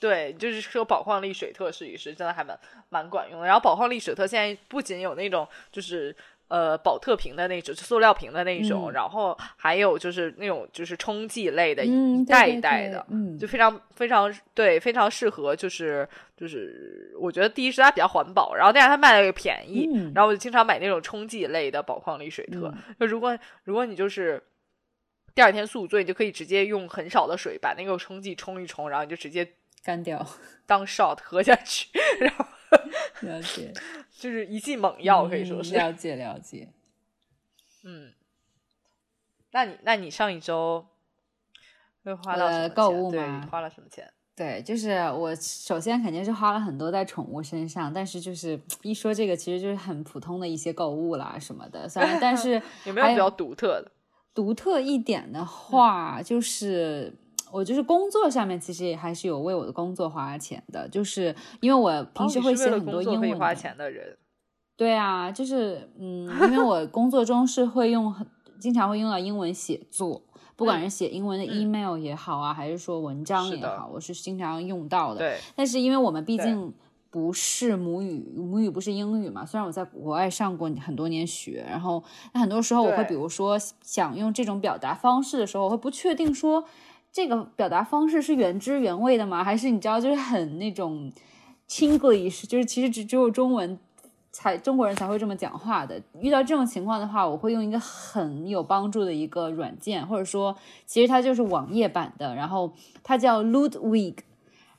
[0.00, 2.58] 对，就是说宝矿力水特试一试，真的还蛮
[2.88, 3.46] 蛮管用的。
[3.46, 6.14] 然后宝矿力水特现在不仅有那种就是
[6.46, 13.06] 呃宝特瓶的那种塑料瓶的那种，然后还有就是那种就是冲剂类的，一袋一袋的，
[13.38, 15.54] 就非常非常对，非常适合。
[15.54, 22.72] 就是就是我觉得第一是它比较环保，然后第二它卖的又便宜，然后我就经常买那种冲剂类的宝矿力水特。
[23.00, 24.40] 就如果如果你就是
[25.34, 29.46] 第二天宿醉，你就可以直接用很少的水把那个冲剂冲一冲，然后你就直接。
[29.82, 30.26] 干掉，
[30.66, 31.88] 当 shot 喝下去，
[32.20, 32.44] 然后
[33.20, 33.72] 了解，
[34.12, 36.68] 就是一剂猛药，可以说是了解了解。
[37.84, 38.12] 嗯，
[39.52, 40.84] 那你那你上一周
[42.04, 43.48] 会花了购物吗？
[43.50, 44.12] 花了什么钱？
[44.36, 51.88] 对，就是我首先肯定是花了很多在宠物身上，但是就是一说这个，其实就是很普通的一些购物啦什么的。
[51.88, 53.90] 虽然 但是有没有比较独特的？
[54.34, 57.14] 独特一点的话，就是。
[57.50, 64.16] 我就是工作上面其实也还是有为我的工作花钱的，就是因为我平时会写很多英文花钱的人。
[64.76, 68.24] 对啊，就是嗯，因为我工作中是会用很
[68.60, 70.22] 经常会用到英文写作，
[70.54, 75.18] 不管是写英文的 email 也好啊，还是说文章也好，我是经常用到的。
[75.18, 75.38] 对。
[75.56, 76.72] 但是因为我们毕竟
[77.10, 86.64] 不是母语，母语不是英语嘛，虽然我在国外上过很多年学，然后那很多时候我会比如说想用这种表达方式的时候，我会不确定说。
[87.18, 89.42] 这个表达方式是原汁原味的吗？
[89.42, 91.10] 还是你知道，就是很那种
[91.68, 93.76] Chinglish，就是其实只只有中文
[94.30, 96.00] 才中国人才会这么讲话的。
[96.20, 104.18] 遇到这种情况的话，我会用一个很有帮助的一个软件，或者说其实它就是网页版的，然后它叫 Ludwig，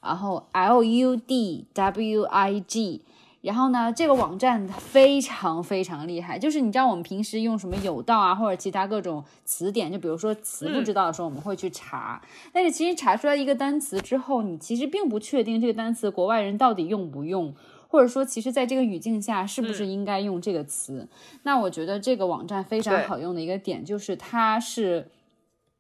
[0.02, 3.02] 然后 L U D W I G。
[3.42, 12.22] 然后呢，这个网站非常非常厉害，就是你知道我们平时用什么有道啊，或者其他各种词典，就比如说词不知道的时候，我们会去查。
[12.52, 17.54] 但是其实查出来一个单词之后，你其实并不确定这个单词国外人到底用不用，
[17.88, 21.08] 或者说其实在这个语境下是不是应该用这个词。
[21.44, 25.08] 那我觉得这个网站非常好用的一个点就是它是。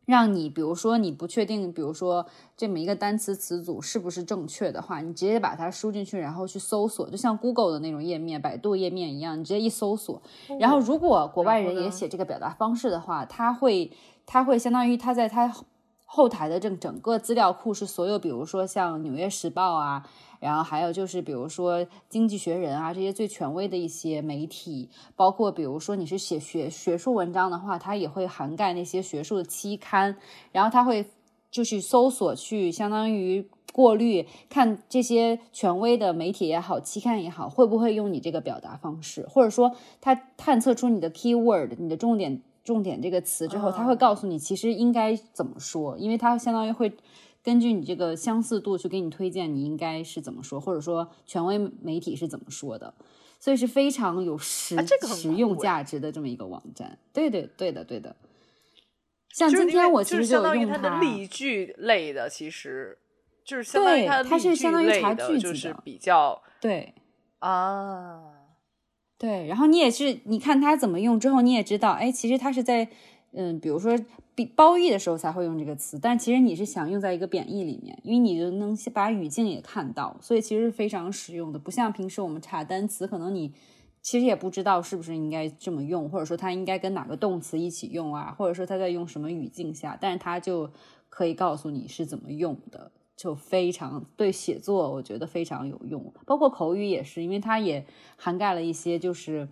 [0.10, 2.26] 让你，比如说你不确定，比如说
[2.58, 10.20] 这么一个单词词组是不是正确的话，你直接把它输进去，然后去搜索，就像 Google 的那种页面、百度页面一样，你直接一搜索。
[10.60, 13.92] 然后如果国外人也写这个表达方式的话，他会，
[14.26, 15.54] 他会相当于他在他
[16.12, 20.04] 后台的这整个资料库是所有，比如说像《纽约时报》啊。
[20.40, 30.16] 然后还有就是，比如说《经济学人》啊这些最权威的一些媒体，包括比如说你是写学学术文章的话，它也会涵盖那些学术的期刊。
[30.54, 31.06] 然后它会
[31.52, 46.92] 就是搜索去相当于过滤，看这些权威的媒体也好，期刊也好，会不会用你这个表达方式，或者说它探测出你的 keyword，你的重点重点这个词之后，他会告诉你其实应该怎么说，因为它相当于会。
[47.42, 52.94] 根据你这个相似度去给你推荐，你应该是怎么说，或者说权威媒体是怎么说的，
[53.40, 54.76] 所以是非常有实
[55.08, 57.00] 实用价值的这么一个网站。
[57.14, 58.14] 对对对的对的。
[59.30, 62.98] 像今天我其实就用它的例句类的，其实
[63.46, 66.94] 就是相当于它是相当于查句子的，比较对
[67.40, 68.22] 啊，
[69.20, 69.46] 对。
[69.46, 72.88] 然后你也是，你看它怎么用之后，你也知道，哎，其实它是在。
[73.32, 73.96] 嗯，比如说
[74.56, 81.60] 褒义的时候才会用这个词，但其实你是想用在一个贬义里面，因为你就能把语境也看到，所以其实非常实用的。
[81.60, 83.54] 不像平时我们查单词，可能你
[84.02, 90.72] 其实也不知道是不是应该这么用，或者说它应该跟哪个动词一起用啊，或者说它在用什么语境下，但是它就
[91.08, 99.50] 可以告诉你是怎么用的，就非常对写作我觉得非常有用，包括口语也是，因为它也涵盖了一些就是。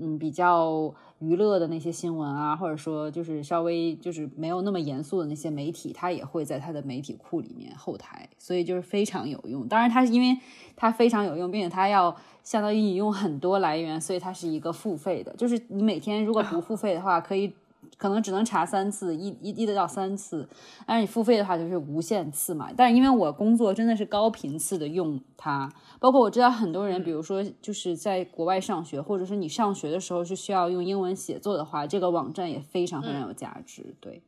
[0.00, 9.66] 嗯比较娱乐的那些新闻啊，或者说就是稍微就是没有那么严肃的那些媒体，它也会在它的媒体库里面后台，所以就是非常有用。
[9.66, 10.38] 当然，它是因为
[10.76, 15.34] 它非常有用，并且它要相当于引用很多来源，所以它是一个付费的。
[15.34, 17.52] 就是你每天如果不付费的话，可以。
[17.96, 20.48] 可能只能查三次，一一一得到三次，
[20.86, 22.70] 但是你付费的话就是无限次嘛。
[22.76, 33.96] 但是因为我工作真的是高频次的用它，包括我知道很多人，比如说就是在国外上学，或者是你上学的时候是需要用英文写作的话，这个网站也非常非常有价值。
[34.00, 34.22] 对，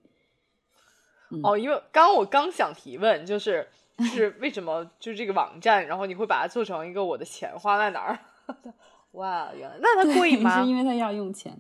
[1.42, 8.18] 哦，因为刚我刚想提问，就是就是为什么就是这个网站，然后你会把它做成一个我的钱花在哪儿？
[9.12, 10.62] 哇，原来那它贵 吗？
[10.62, 11.56] 是因为它要用钱。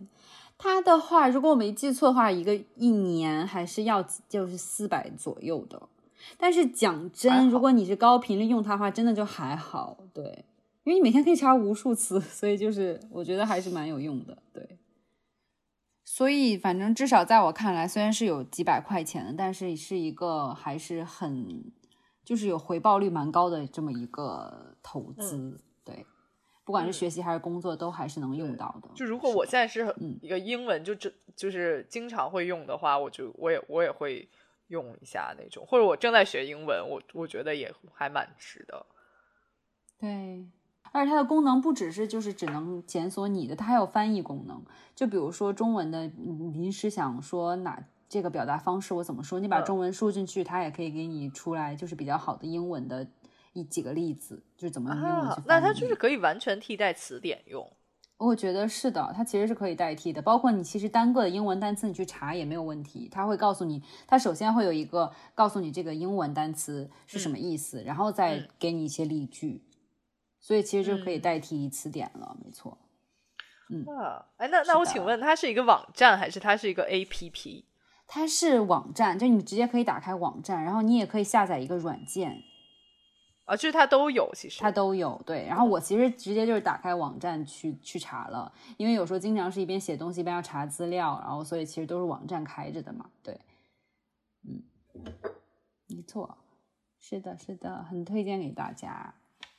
[0.62, 5.88] 它的话，如果我没记错的话，一个一年还是要就是四百左右的。
[6.36, 9.96] 但是讲真，如果你是高频率用它的话，真的就还好。
[10.12, 10.44] 对，
[10.84, 14.36] 因为你每天可以查无数次， 所以就是我觉得还是蛮有用的。
[14.52, 14.76] 对，
[16.04, 21.72] 所以反正至少在我看来，虽然是有几百块钱的，但是是一个还是很
[22.22, 25.38] 就是有回报率蛮高的这么一个投资。
[25.52, 25.69] 对。
[26.70, 28.88] 不管是学习还是工作，都还是能用到的。
[28.94, 34.28] 就如果我现在是一个英文，就这就是经常会用的话，我就我也我也会
[34.68, 35.66] 用一下那种。
[35.66, 38.86] 或者我正在学英文，我我觉得也还蛮值的。
[39.98, 40.46] 对，
[40.92, 44.62] 而且它的功能不只是就是只能检索你的，它还有翻译功能。
[44.94, 46.06] 就比如说中文的，
[46.52, 53.08] 临时想说哪这个表达方式我怎么说，你把中文输进去，它也可以给你出来就是比较好的英文的。
[53.52, 57.70] 一几个例子就是怎么用的，那它就是可以完全替代词典用。
[58.16, 60.20] 我觉得是的，它其实是可以代替的。
[60.20, 69.64] 包括你其实单个的英文单词你去查也没有问题，它会告诉你，它首先会有一个告诉你这个英文单词是什么意思，然后再给你一些例句，
[70.38, 72.76] 所以其实就可以代替词典了，没错。
[73.70, 73.86] 嗯，
[74.36, 77.64] 哎，那那我请问，它是一个网站还是它是一个 A P P？
[78.06, 82.42] 它是网站，就你直接可以打开网站，然后你也可以下载一个软件。
[83.50, 85.44] 啊，就是它都有，其实它都有，对。
[85.44, 93.36] 然后我其实直接就是打开网站去去查了，因为有时候经常是一边写东西一边要查资料，然后所以其实都是网站开着的嘛，对。
[94.46, 94.62] 嗯，
[95.88, 96.38] 没错，
[97.00, 99.12] 是的，是的，很推荐给大家。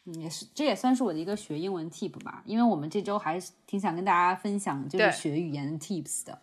[0.06, 6.42] 嗯，也是，这也算是我的一个学英文 tip 吧，因为我们这周还是挺想跟大家分享就是学语言 tips 的。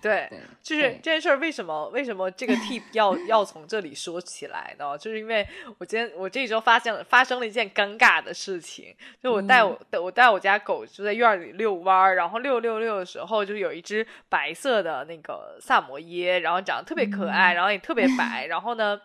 [0.00, 0.28] 对，
[0.62, 4.96] 就是这件事儿，为什么为什么这个 tip 要要从这里说起来呢？
[4.96, 5.44] 就是因为
[5.78, 19.00] 我今天我这一周发现发生了一件尴尬的事情，就我带我我带我家狗就在院里遛弯儿，然后遛遛遛的时候，就有一只白色的那个萨摩耶，然后长得特别可爱，然后也特别白，然后呢，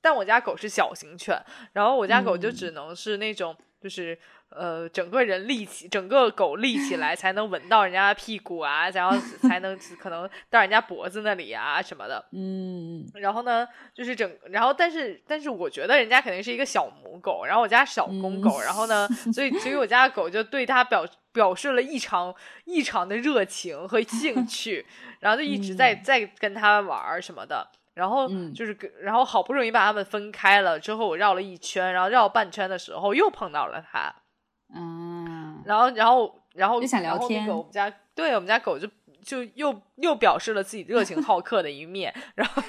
[0.00, 1.36] 但我家狗是小型犬，
[1.72, 4.16] 然后我家狗就只能是那种就是。
[4.56, 9.16] 呃，整个人立起，整个狗立起来才能闻到人家的屁股啊，然后
[9.48, 12.24] 才能可能到人家脖子那里啊什么的。
[12.32, 22.34] 嗯，然后呢，就是整，然后但是但是我觉得人家肯定是一个小母狗，然后我家小公狗，然后呢， 所以所以我家的狗就对它表表示了异常
[22.64, 24.86] 异常的热情和兴 趣，
[25.20, 27.68] 然后就一直在在跟它玩什么的。
[27.94, 34.10] 然后就是，然后好不容易把它们分开了之后，我绕了一圈，然后绕半圈的时候又碰到了它。
[34.74, 37.46] 嗯，然后，然后，然后，就想聊天。
[37.48, 38.88] 我们家，对我们家狗就
[39.22, 42.62] 就又又表示了自己热情好客的一面，然后，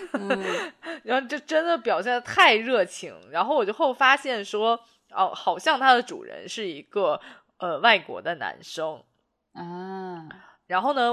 [1.03, 3.13] 然后就真的表现的太热情。
[3.31, 4.79] 然后我就后发现说，
[5.11, 7.19] 哦，好像它的主人是一个
[7.57, 9.01] 呃外国的男生
[9.53, 10.27] 啊。
[10.67, 11.11] 然后呢，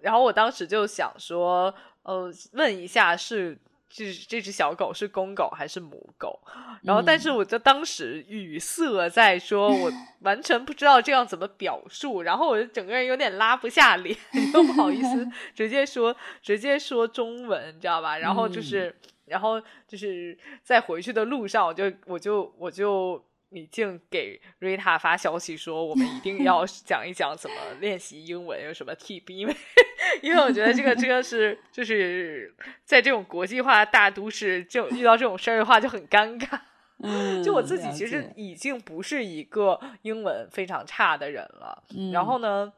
[0.00, 3.58] 然后我当时就想说，呃，问一下是。
[3.94, 6.40] 这这只小狗是公狗还是母狗？
[6.82, 12.22] 然后，但是我就当时语塞在说，我 完全不知道这样怎么表述。
[12.22, 14.16] 然后我就整个人有点拉不下脸，
[14.54, 18.16] 又不好意思 直接说，直接说中文，你知道吧？
[18.16, 23.22] 然后就是，然后就是在回去的路上，我就我就我就。
[23.52, 29.32] 已经给瑞塔发消息说，我们一定要 讲一讲怎么练习英文，有什么 tip？
[29.32, 29.56] 因为，
[30.22, 36.58] 因为我觉得这个这个是就是在这种国际化大都市，就遇到这种事儿的话就很尴尬。
[37.04, 41.82] 嗯，就我自己其实已经不是一个英文非常差的人了。
[42.12, 42.72] 然后呢，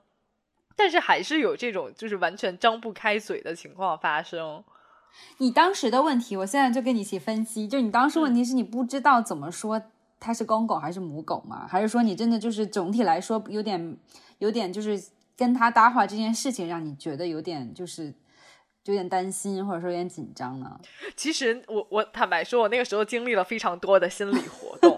[0.74, 4.64] 但是还是有这种就是完全张不开嘴的情况发生。
[5.38, 7.68] 你当时的问题，我现在就跟你一起分析。
[7.68, 9.80] 就你当时问题是你不知道怎么说。
[10.20, 11.66] 它是公狗还是母狗吗？
[11.68, 13.96] 还是说你真的就是总体来说有点
[14.38, 15.02] 有点就是
[15.36, 18.14] 跟它搭话这件事情让你觉得有点就是
[18.84, 20.78] 有点担心，或者说有点紧张呢？
[21.16, 24.96] 其实我我坦白说，我那个时候经历了非常多的心理活动，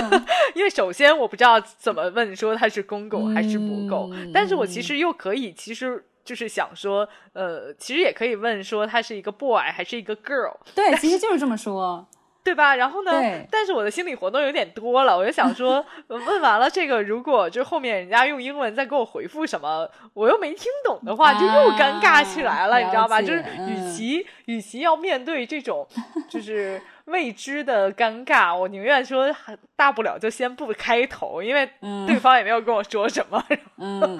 [0.54, 12.06] 因为首先我不知道怎么问说他是公狗还是母狗，但是我其实又可以，其实就是想说，呃，其实也可以问说他是一个 boy 还是一个 girl，对，其实就是这么说。
[12.44, 12.74] 对吧？
[12.76, 13.12] 然后呢？
[13.50, 23.20] 但是我的心理活动有点多了，我就想说，问完了这个，如果就后面人家用英文再给我回复什么，我又没听懂的话，就又尴尬起来了，你知道吧？
[23.22, 25.86] 就是与其与其要面对这种
[26.28, 29.32] 就是未知的尴尬，我宁愿说
[29.76, 31.68] 大不了就先不开头，因为
[32.06, 33.42] 对方也没有跟我说什么。
[33.78, 34.18] 嗯嗯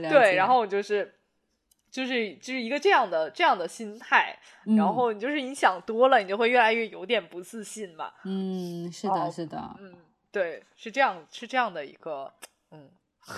[0.00, 1.12] 嗯，对，然后我就是。
[1.94, 4.36] 就是就是一个这样的这样的心态，
[4.76, 8.10] 然后你就是你想多了，你就会越来越有点不自信嘛。
[8.24, 9.94] 嗯，是的，是的，嗯，
[10.32, 12.32] 对，是这样，是这样的一个
[12.72, 12.90] 嗯，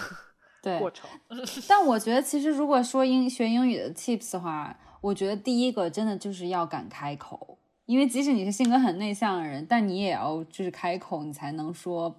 [0.64, 1.07] 对过程。
[1.68, 12.16] 但我觉得，其实如果说英学英语的 tips 的话，我觉得第一个真的就是要敢开口，因为即使你是性格很内向的人，但你也要就是开口，你才能说。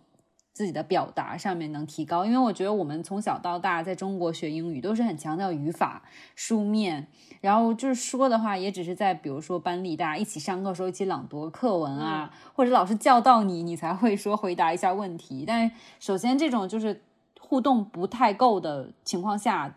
[0.58, 6.02] 自己的表达上面能提高，因为我觉得我们从小到大在中国学英语都是很强调语法、
[6.36, 7.06] 书面，
[7.42, 15.44] 然后就是说的话也只是在比如说班里大家一起上课时候一起朗读课文啊，或者老师叫到你，你才会说回答一下问题。
[15.46, 17.04] 但首先这种就是
[17.40, 19.76] 互动不太够的情况下。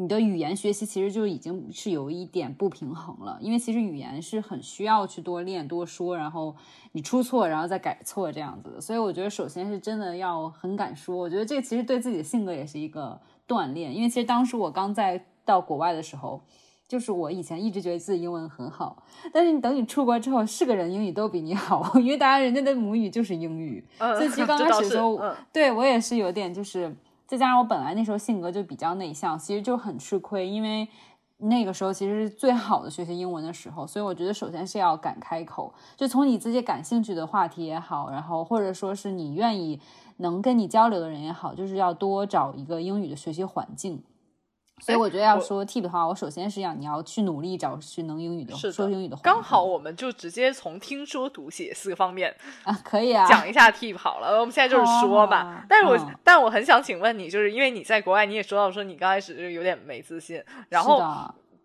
[0.00, 6.54] 你的语言学习其实就已经是有一点不平衡了，因为其实语言是很需要去多练多说，然后
[6.92, 8.80] 你出错然后再改错这样子的。
[8.80, 13.92] 所以我觉得首先是真的要很敢说，我觉得这个其实对自己的性格也是一个锻炼。
[13.92, 16.40] 因为其实当时我刚在到国外的时候，
[16.86, 25.20] 就是我以前一直觉得自己英文很好，但是你等你出国之后，是个人英语都比你好，因为大家人家的母语就是英语，所以其实 刚开始的时候，
[25.52, 26.94] 对我也是有点就是。
[27.28, 30.88] 再加上我本来那时候性格就比较内向，其实就很吃亏，因为
[31.36, 39.78] 那个时候其实是最好的学习英文的时候，所以我觉得首先是要敢开口，就从你自己感兴趣的话题也好，然后或者说是你愿意
[40.16, 44.02] 能跟你交流的人也好，就是要多找一个英语的学习环境。
[44.80, 49.16] 所以我觉得要说 tip 的话，我首先是要你要去努力找去能英语的说英语的。
[49.22, 54.38] 刚好我们就直接从听说读写四个方面啊，可以啊，讲一下 tip 好了。
[54.40, 61.02] 我们现在就是说嘛，但是我但我很想请问你，就是因为你在国外，你也说到说你刚开始就有点没自信，然后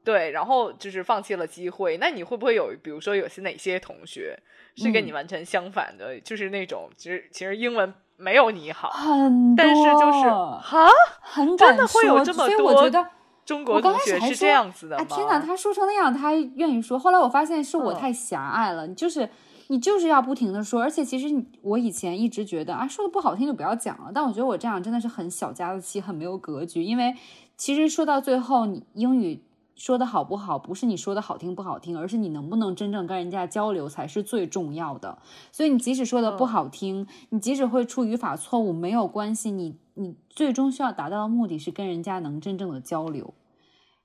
[0.03, 1.97] 对，然后就是放弃了机会。
[1.97, 4.37] 那你会不会有，比如说有些哪些同学
[4.75, 7.93] 是跟你完全相反的，就是那种其实其实英文。
[8.23, 10.87] 没有你好，很多，但是就是哈，
[11.19, 12.67] 很真的会有这么多。
[12.67, 13.05] 我觉得
[13.45, 15.05] 中国同学是这样子的吗？
[15.09, 16.97] 天哪，他说成那样，他还愿意说。
[16.97, 19.29] 后来我发现是我太狭隘了，你就是
[19.67, 20.81] 你就是要不停的说。
[20.81, 21.27] 而且其实
[21.61, 24.11] 我以前一直觉得啊，说的不好听就不要讲了。
[24.15, 26.81] 但我觉得我这样真的是很小家子气，很没有格局。
[26.81, 27.13] 因为
[27.57, 29.43] 其实说到最后，你英语。
[29.75, 35.17] 说的好不好，不是你说的好听不好听，而是你能不能真正跟人家交流才是最重要的。
[35.51, 43.33] 所以你即使说的不好听，你即使会出语法错误，没有关系，你你最终需要达到的目的是跟人家能真正的交流。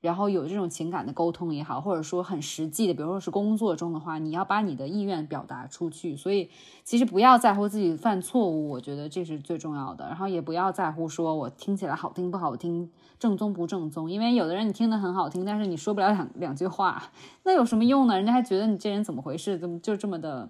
[0.00, 6.16] 然后有这种情感的沟通也好，或者说很实际的，比如说是工作中的话，你要把你的意愿表达出去。
[6.16, 6.50] 所以
[6.84, 10.06] 其实不要在乎自己犯错误，我觉得这是最重要的。
[10.06, 12.88] 然后也不要在乎说我听起来好听不好听，
[13.18, 14.10] 正宗不正宗。
[14.10, 17.10] 因为有的人你听得很好听，但是你说不了两两句话，
[17.44, 18.16] 那有什么用呢？
[18.16, 19.58] 人家还觉得你这人怎么回事？
[19.58, 20.48] 怎么就这么的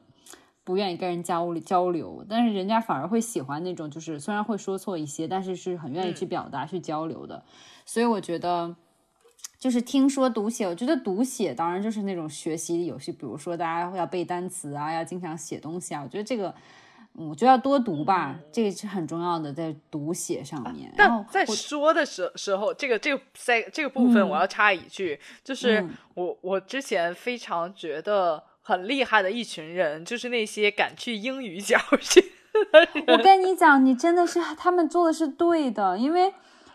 [0.64, 2.24] 不愿意跟人交交流？
[2.28, 7.42] 但是人家反而会喜欢那种，就是虽然会说错一些，但是是很愿意去表达、去交流的。
[7.84, 8.76] 所以我觉得。
[9.58, 16.02] 就是听说读写，我觉得读写当然就是那种学习游戏，比如说大家要背单词啊，要经常写东西啊。
[16.04, 16.54] 我觉得这个，
[17.18, 20.92] 我觉得要多读吧，这个是很重要的，在读写上面。
[20.96, 32.32] 但在说的时时候，这个这个在这个部分，我要插一句，就是我我之前非常觉得很厉害的一群人，就是那些敢去英语角去。
[33.06, 36.32] 我跟你讲，你真的是他们做的是对的，因为。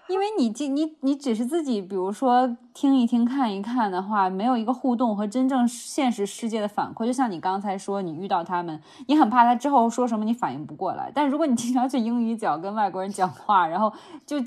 [0.09, 7.05] 因为你你你你只是自己，比如说听一听、看一看的话，没有一个互动和真正现实世界的反馈。
[7.05, 11.09] 就像你刚才说，你遇到他们，你很怕他之后说什么，你反应不过来。
[11.15, 13.91] 但如果你经常去英语角跟外国人讲话，然后
[14.25, 14.37] 就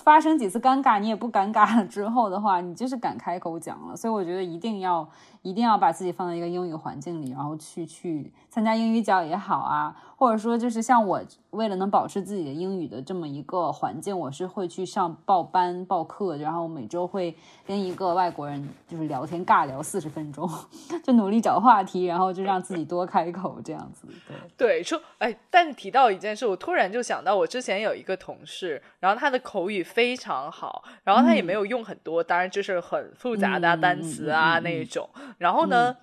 [0.00, 3.96] 发生几次尴尬，你也不尴尬了之后的话，你就是敢开口讲了。
[3.96, 5.08] 所以我觉得一定要
[5.40, 17.36] 一定要把自己放在一个英语环境里，然后去去参加英语角也好啊，或者说就是像我为了能保持自己的英语的这么一个环境，我是会去上报班报课，然后每周会
[17.66, 20.48] 跟一个外国人就是聊天尬聊四十分钟，
[21.04, 24.08] 就努力找话题，然后就让自己多开口这样子。
[24.26, 35.08] 对 对，说哎，但是提到一件事，我突然就想到，我之前有一个同事，然后他的口语非常好，然后他也没有用很多，当然就是很复杂的单词啊那一种。
[35.36, 35.94] 然后呢，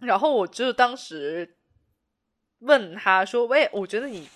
[0.00, 1.57] 然后我就当时
[2.60, 4.28] 问他说：“喂，我觉得你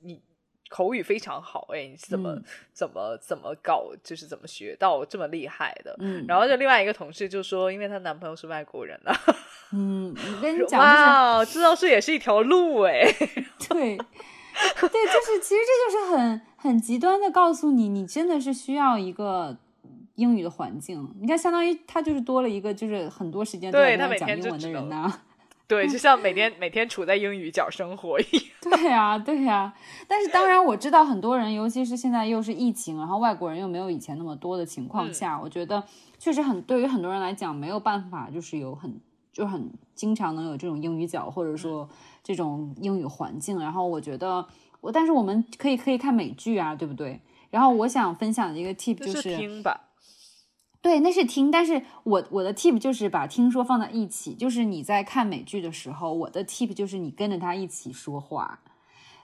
[0.00, 0.20] 你
[0.68, 2.38] 口语非常好，哎，你怎么
[2.72, 9.14] 怎么怎么搞，就是怎么学到这么厉害的？”嗯，然后就另外一个同事就说：“因为她男朋友是外国人啊。”
[9.72, 13.02] 嗯，我跟你讲，哇，这倒是也是一条路哎。
[13.68, 19.56] 对，对，就是其实这就是很很极端的告诉你，你真的是需要一个。
[20.18, 25.20] 英语的环境，你看，相当于他就是多了一个，就是很多时间都在讲英文的人呐。
[25.68, 28.42] 对，就像每天每天处在英语角生活一样。
[28.62, 29.74] 对呀，对呀。
[30.08, 35.84] 但是当然，我知道很多人，尤其是现在又是疫情，然后外国人又没有以前那么多的情况下，我觉得
[36.18, 38.98] 确实很对于很多人来讲没有办法，就是有很
[39.30, 41.86] 就很经常能有这种英语角，或者说
[42.24, 43.60] 这种英语环境。
[43.60, 44.46] 然后我觉得
[44.80, 47.20] 我，但是我们可以可以看美剧啊，对不对？
[47.50, 49.87] 然后我想分享的一个 tip 就是听吧。
[50.80, 58.60] 对，那是听，但是我我的 tip 就是把听说放在一起，就是你在看美剧的时候，我的 tip 就是你跟着他一起说话，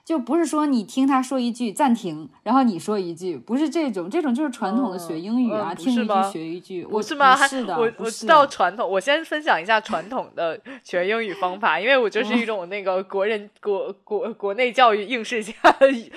[0.03, 7.35] 就不是说你听他说一句暂停，然后你说一句，不是这种，这种就是传统的学英语啊，听一句学一句，我是吗？
[7.47, 15.53] 是的，我我知道传统，我先分享一下传统的 学英语方法，因为我就是一种那个国人国国国内教育应试下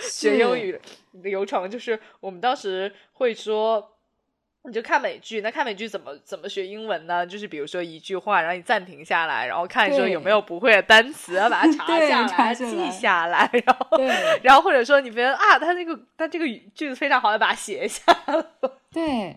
[0.00, 0.80] 学英语
[1.12, 3.92] 流程，就是我们当时会说。
[4.68, 7.26] 你就看美剧，那看美剧怎么怎么学英文呢？
[7.26, 13.98] 就是比如说一句话，然后你暂停下来，然后看说有没有不会的单词，把它查 下来、记下来，然后
[14.42, 18.44] 然后或者说你觉得啊，他那个他这个句子非常好，要把它写下来。
[18.92, 19.36] 对，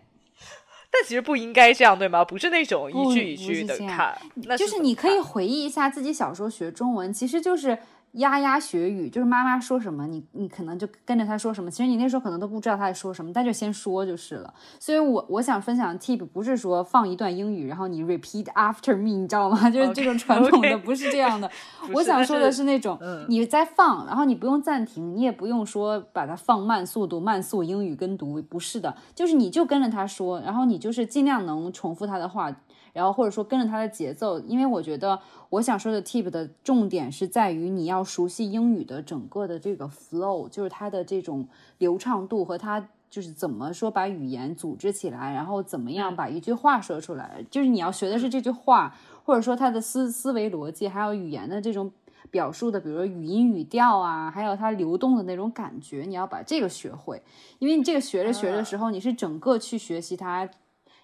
[0.91, 2.23] 但其实不应该这样，对吗？
[2.23, 7.77] 不是那种一句一句的看，那就是你可以回忆一下自己小时候学中文，其实就是。
[8.13, 11.71] 牙牙学语就是妈妈说什么，你你可能就跟着她说什么。
[11.71, 14.53] 其实你那时候可能都不知道她在说什么，但就先说就是了。
[14.79, 19.67] 所以，我我想分享的 tip 不是说放一段英语，然后你 repeat after me，你知道吗？
[19.71, 21.49] 就是这种传统的，不是这样的。
[21.93, 22.99] 我想说的是那种，
[23.29, 32.53] 你在放，然后你不用暂停，你也不用说把它放慢速度，慢速英语跟读，不是的，就是你就跟着他说，然后你就是尽量能重复他的话。
[32.93, 35.19] 然后或者说跟着他的节奏，因为我觉得
[35.49, 51.91] 我想说的 tip 的重点是在于你要熟悉英语的整个的这个 flow，就是它的这种流畅度和它就是怎么说把语言组织起来，然后怎么样把一句话说出来，就是你要学的是这句话，或者说它的思思维逻辑，还有语言的这种
[52.29, 57.21] 表述的，比如说语音语调啊，还有它流动的那种感觉，你要把这个学会，
[57.59, 60.49] 因为你这个学着学的时候，你是整个去学习它。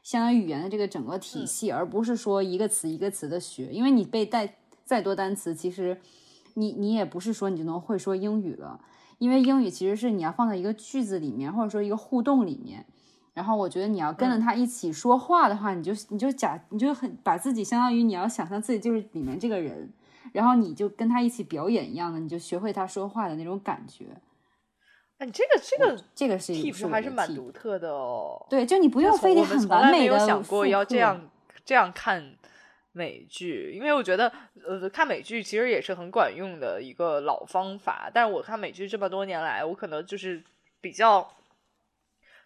[0.08, 4.56] 相当于语言的这个整个体系，而不是说一个词一个词的学，因为你背带
[4.86, 6.00] 再多单词，其实
[6.54, 8.80] 你你也不是说你就能会说英语了，
[9.18, 12.86] 因为英语其实是你要放在一个句子里面，或者说一个互动里面。
[13.34, 19.92] 然后我觉得你要跟着他一起说话的话，你就你就假你就很把自己相当于你要想象自己就是里面这个人，
[20.32, 24.06] 然后你就跟他一起表演一样的，你就学会他说话的那种感觉。
[25.18, 26.54] 哎，你这个这个这个是
[26.88, 28.46] 还是蛮独特的哦。
[28.50, 30.20] 对，就你不用非得很完美的。
[30.20, 31.30] 想过要这样
[31.66, 32.36] 这样看
[32.92, 34.32] 美剧，因为我觉得
[34.64, 38.12] 呃看美剧其实也是很管用的一个老方法。
[38.14, 40.44] 但是我看美剧这么多年来，我可能就是
[40.80, 41.34] 比较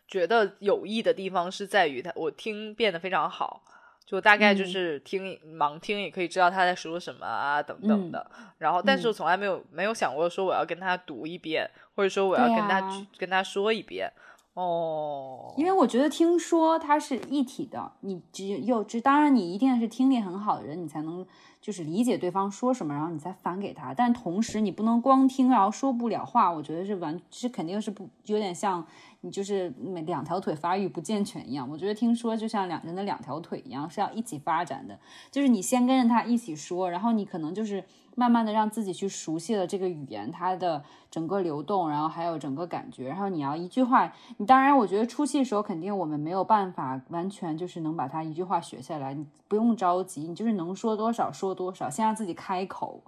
[0.08, 3.64] 觉得有益的地方是在于它，我听变得非常好。
[4.12, 8.30] 就大概就是听盲听也可以知道他在说什么啊，等等的。
[8.58, 14.12] 然后，但是我从来没有没有想过说我要跟他读一遍，或者说我要跟他跟他说一遍。
[14.54, 21.26] 哦，因为我觉得听说它是一体的，你只有这当然你一定是听力很好的人，你才能
[21.62, 23.94] 就是理解对方说什么，然后你再反给他。
[23.94, 26.52] 但同时你不能光听，然后说不了话。
[26.52, 28.86] 我觉得是完是肯定是不有点像。
[29.22, 35.00] 你就是每两条腿发育不健全一样，我觉得听说就像两人的两条腿一样，是要一起发展的。
[35.30, 37.84] 就是你先跟着他一起说，然后你可能就是
[38.16, 43.08] 慢慢的让自己去熟悉了这个语言，它的整个流动，然后还有整个感觉。
[43.08, 53.04] 然后你要一句话，你当然我觉得初期的时候肯定我们没有办法完全就是能把它一句话学下来，你不用着急，你就是能说多少说多少，先让自己开口，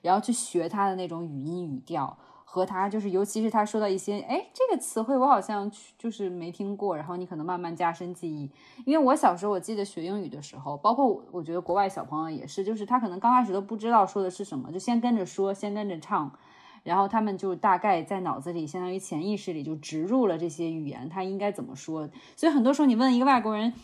[0.00, 2.16] 然后去学他的那种语音语调。
[2.48, 8.48] 和他就是，尤其是他说到一些，哎，这个词汇我好像就是没听过，然后你可能慢慢加深记忆。
[8.86, 16.32] 因为我小时候我记得学英语的时候，包括我觉得国外小朋友也是，就是他可能刚开始都不知道说的是什么，就先跟着说，先跟着唱，
[16.84, 22.08] 然后他们就大概在脑子里，相当于潜意识里就植入了这些语言，他应该怎么说。
[22.36, 23.74] 所以很多时候你问一个外国人，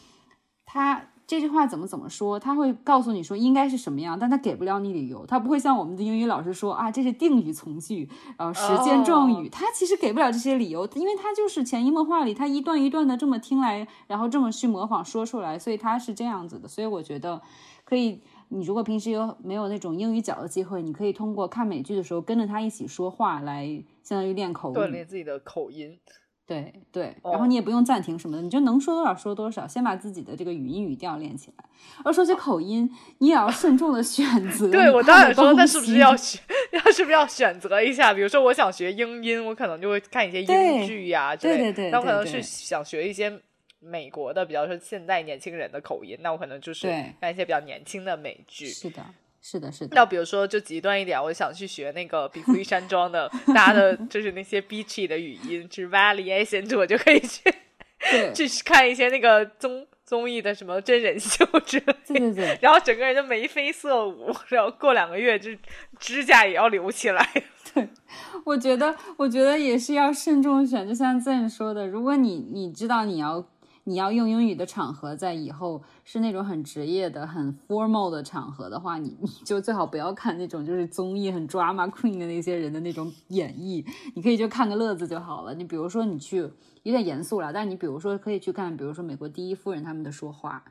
[0.65, 1.09] 他。
[1.33, 2.39] 这句话怎么怎么说？
[2.39, 5.25] 他会告诉你说应该是什么样，但他给不了你理由。
[5.25, 8.07] 他不会像我们的英语老师说啊，这是定语从句，
[8.37, 9.49] 然后时间状语。
[9.49, 16.69] 他其实给不了这些理由，因为他就是潜移默化里，他一段一段的这么听来，然后这么去模仿说出来，所以他是这样子的。
[16.69, 17.41] 所以我觉得
[17.87, 18.21] 可以，
[18.51, 23.67] 你如果平时有没有那种英语角的机会，你可以通过看美剧的时候跟着他一起说话来，
[24.03, 25.99] 相当于练口语，锻炼自己的口音。
[26.45, 31.65] 对对，然后你也不用暂停什么的，你就能说多少说多少，先把自己的这个语音语调练起来。
[32.05, 34.69] 而说起口音，你也要慎重的选择。
[34.73, 36.43] 对我当然说，那是不是要选？
[36.73, 38.13] 要是不是要选择一下？
[38.13, 41.91] 比如说，我想学英音，我可能就会看一些英剧呀之类。
[41.91, 43.33] 那我可能是想学一些
[43.79, 46.89] 美国的，比方说现代年轻人的口音，那我可能就是
[47.21, 48.67] 看一些比较年轻的美剧。
[48.67, 49.03] 是的。
[49.45, 49.97] 是的，是的。
[49.97, 57.43] 要比如说，就极端一点，我想去学那个比弗利山庄的，大家的 就是那些 beachy 的语音，就是 valley accent，我就可以去
[58.33, 61.95] 去看一些那个综综艺的什么真人秀之类。
[62.07, 62.59] 对对对。
[62.63, 65.51] 然后整个人就眉飞色舞，然后过两个月就
[65.99, 67.29] 指甲也要留起来。
[67.75, 67.89] 对，
[68.45, 70.87] 我觉得，我觉得也是要慎重选。
[70.87, 73.45] 就像 Zen 说的，如果你你知道你要。
[73.85, 85.55] 你要用英语的场合，在以后是那种很职业的、很 formal 的场合的话，你你就最好不要看那种就是综艺很 drama queen 的那些人的那种演绎，你可以就看个乐子就好了。
[85.55, 86.39] 你比如说你去
[86.83, 90.63] 有点严肃了，但你比如说可以去看，比如说美国第一夫人他们的说话。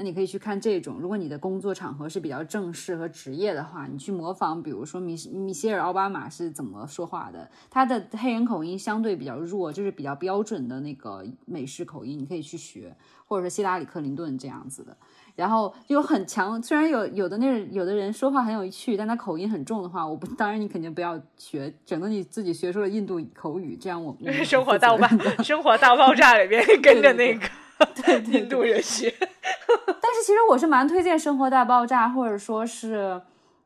[0.00, 12.96] 那你可以去看这种，如果你的工作场合是比较正式和职业的话，你去模仿，比如说米米歇尔奥巴马是怎么说话的，他的黑人口音相对比较弱，就是比较标准的那个美式口音，你可以去学，
[13.26, 14.96] 或者说希拉里克林顿这样子的。
[15.36, 25.06] 然后有很强，虽然有有的那有的人说话很有趣，但他口音很重的话，我不当然你肯定不要学，整个你自己学出了印度口语，这样我们生活大爆
[25.42, 27.46] 生活大爆炸里面跟着那个
[28.32, 29.12] 印度人学。
[29.20, 33.20] 但是其实我是蛮推荐《生活大爆炸》，或者说是，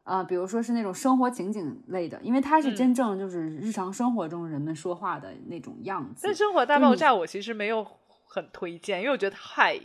[0.04, 6.20] 呃，比如说是那种生活情景类的，因为它是真正就是日常生活中人们说话的那种样子。
[6.24, 7.86] 但《生活大爆炸》我其实没有
[8.26, 9.78] 很推荐，因为我觉得太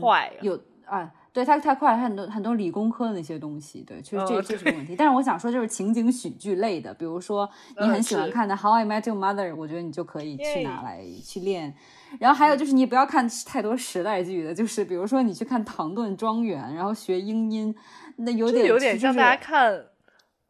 [0.00, 0.42] 快了。
[0.42, 4.94] 有啊，对它太快，很多很多理工科的那些东西，对，确实这 这是个问题。
[4.96, 11.74] 但是我想说，就是情景喜剧类的，比如说你很喜欢看的《How I Met Your Mother》，我觉得你就可以去拿来去练。
[12.20, 17.74] 然后还有就是，你不要看太多时代剧的，就是比如说你去看《唐顿庄园》，然后学英音，
[18.18, 19.86] 那有点有点像大家看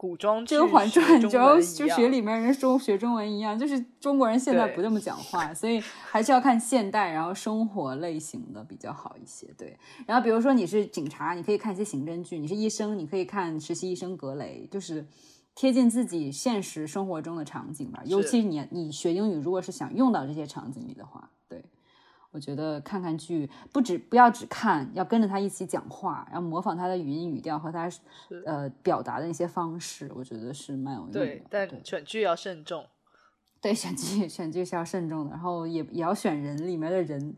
[0.05, 9.47] 古装剧《甄嬛传》，主要就学里面人说学中文一样，就是中国人现在不这么讲话，所以还是要看现代，然后生活类型的比较好一些。
[9.57, 9.75] 对，
[10.07, 15.07] 然后比如说你是警察，你可以看一些刑侦剧；你是医生，你可以看《实习医生格雷》，就是
[15.55, 18.03] 贴近自己现实生活中的场景吧。
[18.05, 21.31] 尤其你你学英语，如果是想用到这些场景里的话。
[22.35, 27.89] 我觉得看看剧不止不要只看，要跟着他一起讲话，然后模仿他的语音语调和他
[28.45, 31.21] 呃表达的一些方式，我觉得是蛮有用的。
[31.21, 32.85] 对，但选剧要慎重。
[33.61, 37.37] 对，选剧选剧是要慎重的，然后也也要选人里面的人，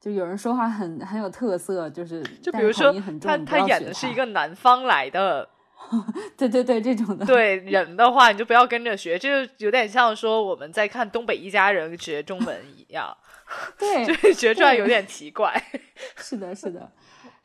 [0.00, 2.90] 就有人说话很很有特色，就是 就比如说
[3.20, 5.46] 他他演的是一个南方来的，
[6.38, 13.14] 对对对，这种的对人的话，你就不要跟着学，这就有点像说我们在看东北一家人学中文一样。
[13.78, 15.54] 对，就是学出来有点奇怪。
[16.18, 16.92] 是的，是的，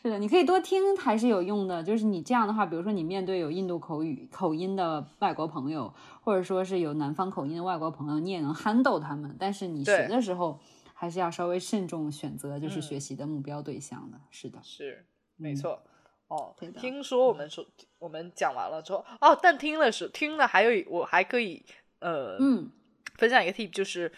[0.01, 1.82] 是的，你可以多听，还是有用的。
[1.82, 9.36] 就是你这样的话，比如说你面对有印度口语口音的外国朋友，或者说是有南方口音的外国朋友，你也能 handle 他们。
[9.39, 10.60] 但是你学的时候，
[10.93, 14.20] 还是要稍微慎重选择，就是学习的目标对象的。
[14.30, 15.06] 是的，是
[15.38, 15.82] 没错。
[16.28, 17.66] 哦，听说我们说
[17.99, 21.64] 我们讲完了之后，哦，但听了是听了，还有我还可以
[21.99, 22.70] 呃，嗯，
[23.16, 24.12] 分享一个 tip 就是。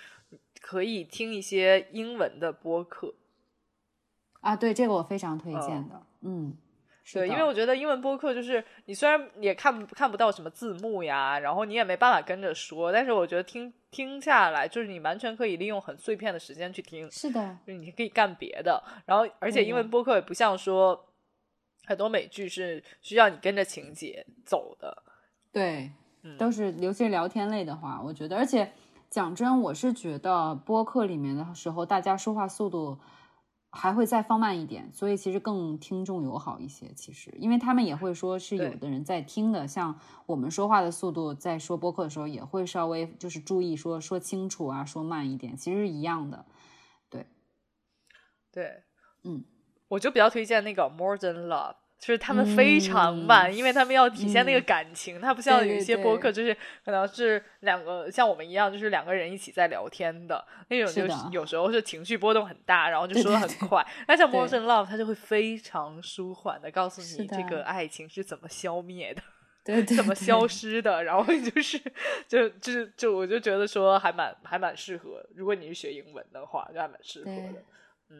[0.65, 3.13] 可以听一些英文的播客
[4.41, 6.57] 啊，对这个我非常推荐的，嗯，
[7.13, 21.09] 对，因为我觉得英文播客就是你虽然也看看不到什么字幕呀，然后你也没办法跟着说，但是我觉得听听下来，就是你完全可以利用很碎片的时间去听，是的，就是你可以干别的，然后而且英文播客也不像说
[21.85, 25.03] 很多美剧是需要你跟着情节走的，
[25.51, 25.91] 对，
[26.39, 28.67] 都是尤其是聊天类的话，我觉得，而且。
[29.09, 32.99] 讲真，我是觉得播客里面的时候，大家说话速度
[33.69, 36.93] 还会再放慢一点，所以其实更听众友好一些。
[36.93, 46.45] 其实，因为他们也会说是有的人在听的，像我们说话的速度，在说播客的时候也会稍微就是注意说说清楚啊，说慢一点，其实是一样的。
[47.09, 47.27] 对，
[48.51, 48.83] 对，
[49.23, 49.45] 嗯，
[49.89, 51.75] 我就比较推荐那个 More Than Love。
[51.97, 63.83] 就是他们非常慢，因为他们要体现那个感情，他不像有一些播客，就是可能是两个像我们一样，就是两个人一起在聊天的那种，就是有时候是情绪波动很大，然后就说的很快。
[64.07, 69.21] 那像《More Than Love》，它就会非常舒缓的告诉你这个爱情是怎么消灭的，
[69.65, 71.81] 对，怎么消失的，然后就是
[72.27, 77.63] 就就是就我就觉得说还蛮还蛮适合，如果你是学英文的话，就还蛮适合的。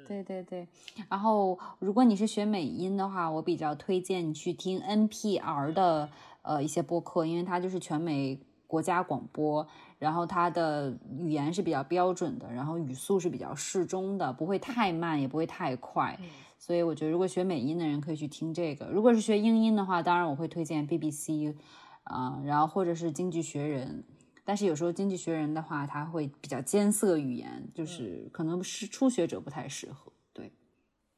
[0.08, 0.68] 对对对，
[1.10, 6.10] 然后如果你是学美音的话，我比较推荐你去听 NPR 的
[6.42, 9.66] 呃一些播客，因为它就是全美国家广播，
[10.00, 16.18] 然后它的语言是比较标准的，然后语速是比较适中的，不会太慢，也不会太快，
[16.58, 18.88] 所以我觉得如果学美音的人可以去听这个。
[18.88, 21.56] 如果是学英音的话，当然我会推荐 BBC
[22.04, 24.04] 啊，然后或者是经济学人。
[24.46, 30.14] 但是有时候经济学人的话，他会比较艰涩语言，就是可能是初学者不太适合。
[30.32, 30.54] 对，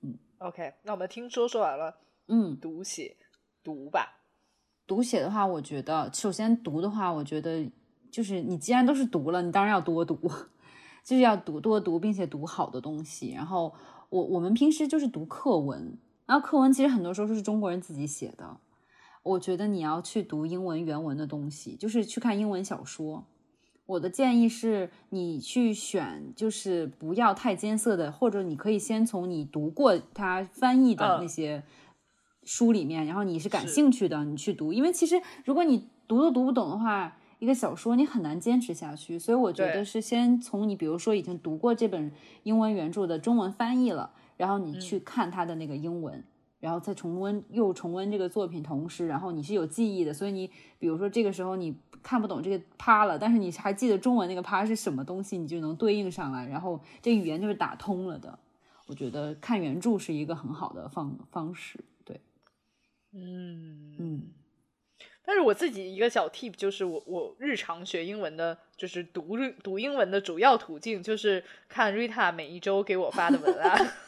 [0.02, 1.98] 嗯，OK，那我们听说说完了，
[2.28, 3.18] 嗯，读写
[3.62, 4.24] 读吧。
[4.88, 7.70] 读写的话，我觉得首先读的话，我觉得
[8.10, 10.16] 就是你既然都是读了，你当然要多读，
[11.04, 13.34] 就是要读多读，并且读好的东西。
[13.34, 13.76] 然后
[14.10, 18.58] 我我们平时就是读课文，然后课文其实很多时候是中国人自己写的。
[19.28, 23.26] 我觉得你要去读英文原文的东西，就是去看英文小说。
[23.86, 31.64] 我的建议是你去选，就是不要太艰涩的，或者你可以先从你读过它翻译的那些
[32.44, 34.74] 书里面，然后你是感兴趣的，你去读。
[34.74, 39.18] 因为其实如果你读都读不懂的话，一个小说你很难坚持下去。
[39.18, 42.12] 所以我觉得是先从你，比如说已经读过这本
[42.44, 46.24] 英文原著的中文翻译了，然后你去看它的那个英文。
[46.60, 50.50] 然后再重温又重温这个作品，同时，然后你是有记忆的，所以你
[50.80, 58.40] 比如说这个时候你看不懂这个趴了，但是你还记得中文那个趴是什么东西，你就能对应上来，然后这语言就是打通了的。
[58.88, 62.22] 我觉得看原著是一个很好的方方式，对，
[63.14, 64.22] 嗯嗯。
[65.26, 73.92] 但是我自己一个小 tip 就是我我日常学英文的，就是读读英文的主要途径就是看 Rita 每一周给我发的文案。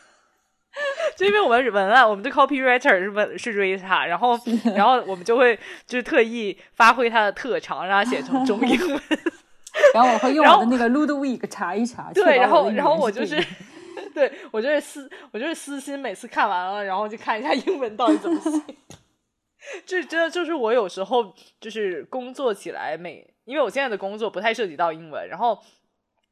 [1.16, 4.40] 就因为我们文案，我们的 copywriter 是文是 Rita，然后
[4.76, 9.02] 然后我们就会就是特意发挥他的特长，让他写成中英文。
[9.94, 12.12] 然后我会用我的那个 Ludwig 查一查。
[12.14, 13.44] 对，然后然后我就是，
[14.14, 18.76] 对我就是私我就是私心，每次看完了，然后就看一下英文到底怎么写。
[19.86, 25.60] 这真的就是我有时候就是工作起来每，因为我现在的工作不太涉及到英文，然后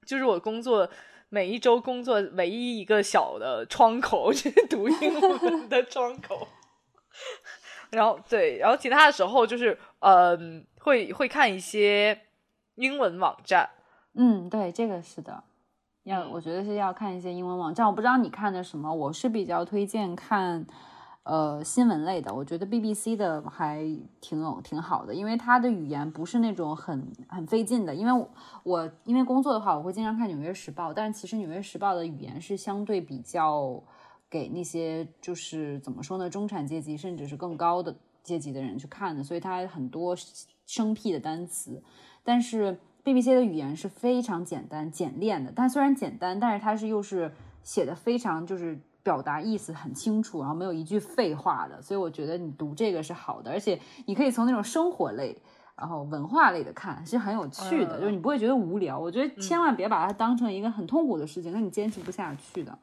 [0.05, 0.89] 就是我工作。
[1.29, 6.47] 每一周工作唯一一个小的窗口 就是读英文的窗口，
[7.91, 12.19] 然后对，然后其他的时候就是嗯，会会看一些
[12.75, 13.69] 英文网站。
[14.13, 15.43] 嗯，对，这个是的，
[16.03, 17.85] 要我觉得是要看一些英文网站。
[17.85, 20.65] 我不知道你看的什么，我是比较推荐看。
[21.27, 23.83] 呃，新闻类的，我觉得 BBC 的还
[24.21, 27.93] 挺有挺好的，因为它的语言不是那种很很费劲的。
[27.93, 28.27] 因为
[28.63, 33.83] 我因为工作的话，我会经常看《纽约时报》，但是其实《纽约时报》的语言是相对比较
[34.29, 40.15] 给那些就是怎么说呢，中产阶级甚至是更高的阶级的人去看的，所以它很多
[40.65, 41.83] 生僻的单词。
[42.23, 48.79] 但是 BBC 的语言是非常简单简练的，但虽然简单，但是它是又是写的非常就是。
[49.07, 55.33] 表达意思很清楚，然后没有一句废话的，所以我觉得你读这个是好的，而且你可以从那种生活类，
[55.77, 58.99] 然后文化类的看，是很有趣的，就是你不会觉得无聊。
[58.99, 62.77] 我觉得千万别把它当成一个很痛苦的事情，那你坚持不下去的。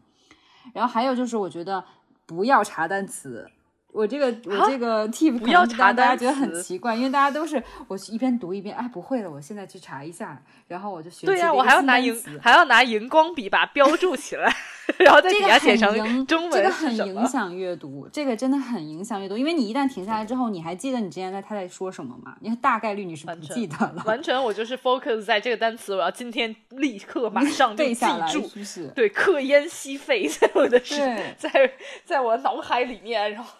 [0.72, 1.84] 然后还有就是，我觉得
[2.24, 3.46] 不要查单词。
[3.92, 11.26] 我这个我这个 tip 不要查，大家觉得很奇怪，因为大家都是我一边读一边，哎，不会了，我现在去查一下，然后我就学。
[11.26, 14.52] 对呀，我还要拿荧还要拿荧光笔把它标注起来，
[14.98, 16.52] 然后在底下写成中文。
[16.52, 22.36] 这个很影响阅读，这个真的很影响阅读，因为你一旦停下来之后，你还记得你之前在他在说什么吗？
[22.40, 24.02] 你大概率你是不记得了。
[24.06, 28.26] 完全，我就是 focus 在这个单词，我要今天立刻马上背下来，
[28.64, 30.96] 是对，刻烟吸肺在我的是
[31.36, 31.72] 在
[32.04, 33.50] 在我脑海里面，然后。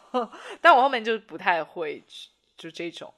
[0.60, 2.00] 但我后面就不太会，
[2.56, 3.12] 就这种。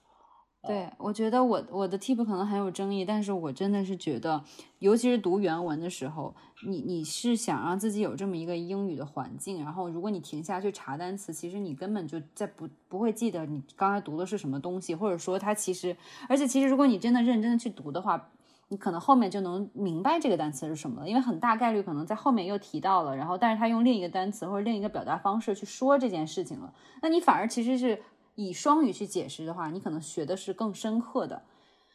[0.67, 4.43] 对，我觉得我我的 tip 可能很有争议，但是我真的是觉得，
[4.81, 6.35] 尤其是读原文的时候，
[6.67, 15.97] 你你是想让自己有这么一个英语的环境，然后如果你停下去查单词，其实你根本就在不不会记得你刚才读的是什么东西，或者说它其实，
[16.29, 18.29] 而且其实如果你真的认真的去读的话。
[18.69, 28.03] 你可能后面就能明白这个单词是什么了，因为很大概率可能在后面又提到了，然后但是他用另一个单词或者另一个表达方式去说这件事情了，那你反而其实是
[28.37, 31.43] 以双语去解释的话，你可能学的是更深刻的，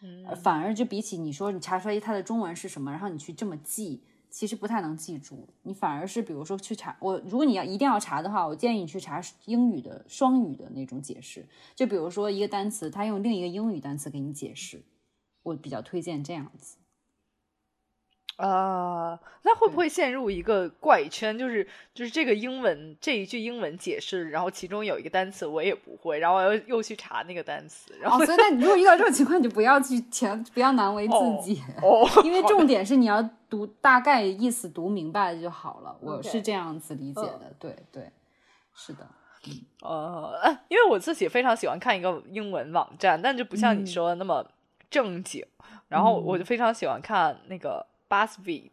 [0.02, 4.04] 嗯，反而就比起你说你查出来它的中文是什么，然后你去这么记。
[4.34, 11.46] 其实不太能记住，你反而是比如说去查我，如果你要一定要查的话，我建议你去查英语的双语的那种解释。
[11.76, 14.82] 就比如说一个单词，他用另一个英语单词给你解释，
[15.44, 16.78] 我比较推荐这样子。
[18.42, 21.38] 啊，那会不会陷入一个怪圈？
[21.38, 21.64] 就是
[21.94, 27.94] 就是这个英文这一句英文解释，然后其中有一个单词我也不会，然后我又又去查那个单词。
[28.02, 31.14] 然后，所以那你如果遇到这种情况，你就不要去填，不要难为自
[31.44, 31.62] 己。
[31.84, 35.96] 哦，因为重点是你要读大概意思读明白就好了。
[36.00, 38.12] 我是这样子理解的，对对，
[38.74, 39.08] 是的。
[39.84, 44.44] 呃，因为我自己非常喜欢看一个英文网站，但就不像你说的那么
[44.90, 45.46] 正经。
[45.90, 47.86] 然后我就非常喜欢看那个。
[48.12, 48.72] Buzzfeed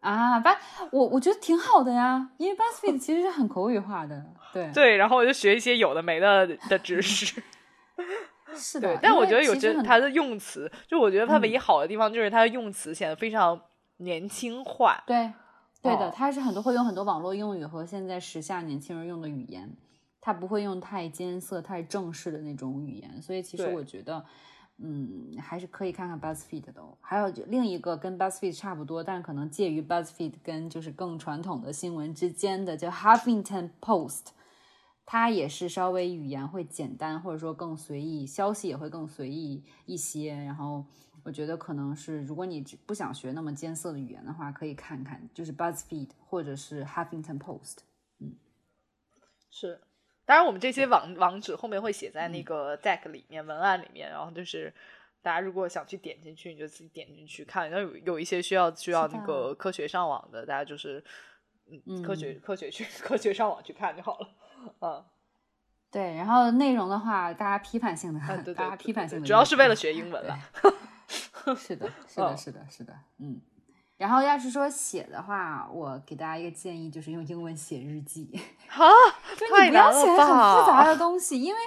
[0.00, 0.56] 啊，巴
[0.90, 7.40] 我我觉得挺好的呀，因为 Buzzfeed 其实是很口语化的，对对，然后我就学一些有的没的的知识，
[8.56, 8.98] 是的。
[9.00, 13.60] 但我觉得有些它的用词，就我觉得它唯一好的地方就是它的用词显得非常
[13.98, 15.02] 年轻化。
[15.06, 15.32] 对，
[15.82, 19.76] 对的，它是很多会用很多网络用语和现在时下年轻人用的语言，
[20.20, 24.24] 它不会用太艰涩、太正式的那种语言，所以其实我觉得。
[24.78, 26.82] 嗯，还是可以看看 Buzzfeed 的。
[27.00, 34.26] 还有就另一个跟 Buzzfeed 差不多，但可能介于 Buzzfeed 跟就是更传统的新闻之间的，叫 Huffington Post。
[35.06, 40.34] 它也是稍微语言会简单，或者说更随意，消息也会更随意一些。
[40.34, 40.84] 然后
[41.22, 47.78] 我觉得可能是，如果你不想学那么艰涩的语言的话，可以看看就是 Buzzfeed 或者是 Huffington Post。
[48.18, 48.34] 嗯，
[49.48, 49.80] 是。
[50.26, 54.74] 当然，我们这些网网址后面会写在那个 deck 里面文案里面，然后就是
[55.22, 57.70] 大家如果想去点进去，你就自己点进去看。
[57.70, 61.02] 然后有有一些需要需要那个科学上网的，大家就是
[61.86, 64.28] 嗯科学科学去 科学上网去看就好了。
[64.80, 65.04] 嗯，
[65.92, 66.16] 对。
[66.16, 68.20] 然后内容的话，大家批判性的，
[68.52, 70.38] 大家批判性的，主要是为了学英文了。
[71.56, 73.40] 是的，是的， 是的，是的，嗯。
[73.96, 78.30] 然后要是说写的话，我给大家一个建议，就是用英文写日记。
[78.68, 78.78] 啊，
[79.36, 81.58] 就你不要写很复杂的东西，因为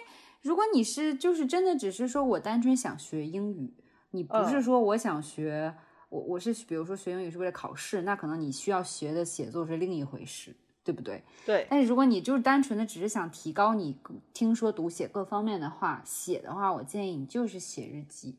[0.42, 3.74] 如果你是就是真的只是说我单纯想学英语，
[4.12, 5.74] 你不是说我想学
[6.10, 11.24] 我我是比如说学英语是为了考试，那可能你需要学的写作是另一回事，对不对？
[11.48, 11.66] 对。
[11.68, 13.98] 但是如果你就是单纯的只是想提高你
[14.34, 18.38] 听说读写各方面的话，写的话，我建议你就是写日记。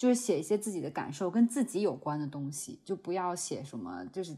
[0.00, 4.34] 就是写一些自己的感受，跟自己有关的东西，就不要写什么，就是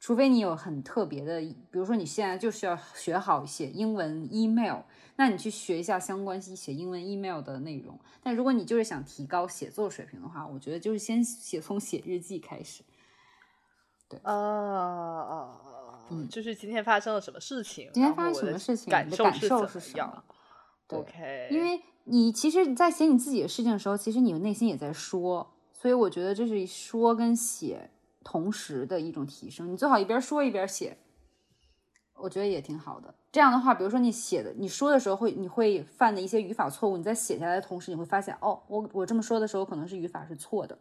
[0.00, 1.38] 除非你有很特别的，
[1.70, 4.78] 比如说你现在就需要学好写英文 email，
[5.16, 8.00] 那你去学一下相关写英文 email 的内容。
[8.22, 12.82] 但如果你就是想提高写作水平的话，我觉得就是先写从写日记开始。
[14.08, 15.60] 对，啊啊，
[16.08, 19.30] 嗯，就是今天发生了什么事情，今天发生什么事情，感受
[19.66, 20.24] 是怎么样
[20.88, 21.82] ？OK，因为。
[22.04, 27.90] 你其实你，在写你自己的事情的时候，其实你内心也在说，所以我觉得这是说跟写
[28.24, 29.72] 同时的一种提升。
[29.72, 30.98] 你最好一边说一边写，
[32.14, 33.14] 我觉得也挺好的。
[33.30, 40.76] 这样的话，比如说你写的、你说的时候会你会犯的一些语法错误，你在写下来的同时，你会发现，哦，我我这么说的时候可能是语法是错的，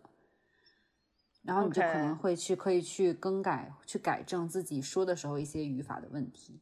[1.44, 6.60] 然后你就可能会去可以去更改、去改正自己说的时候一些语法的问题。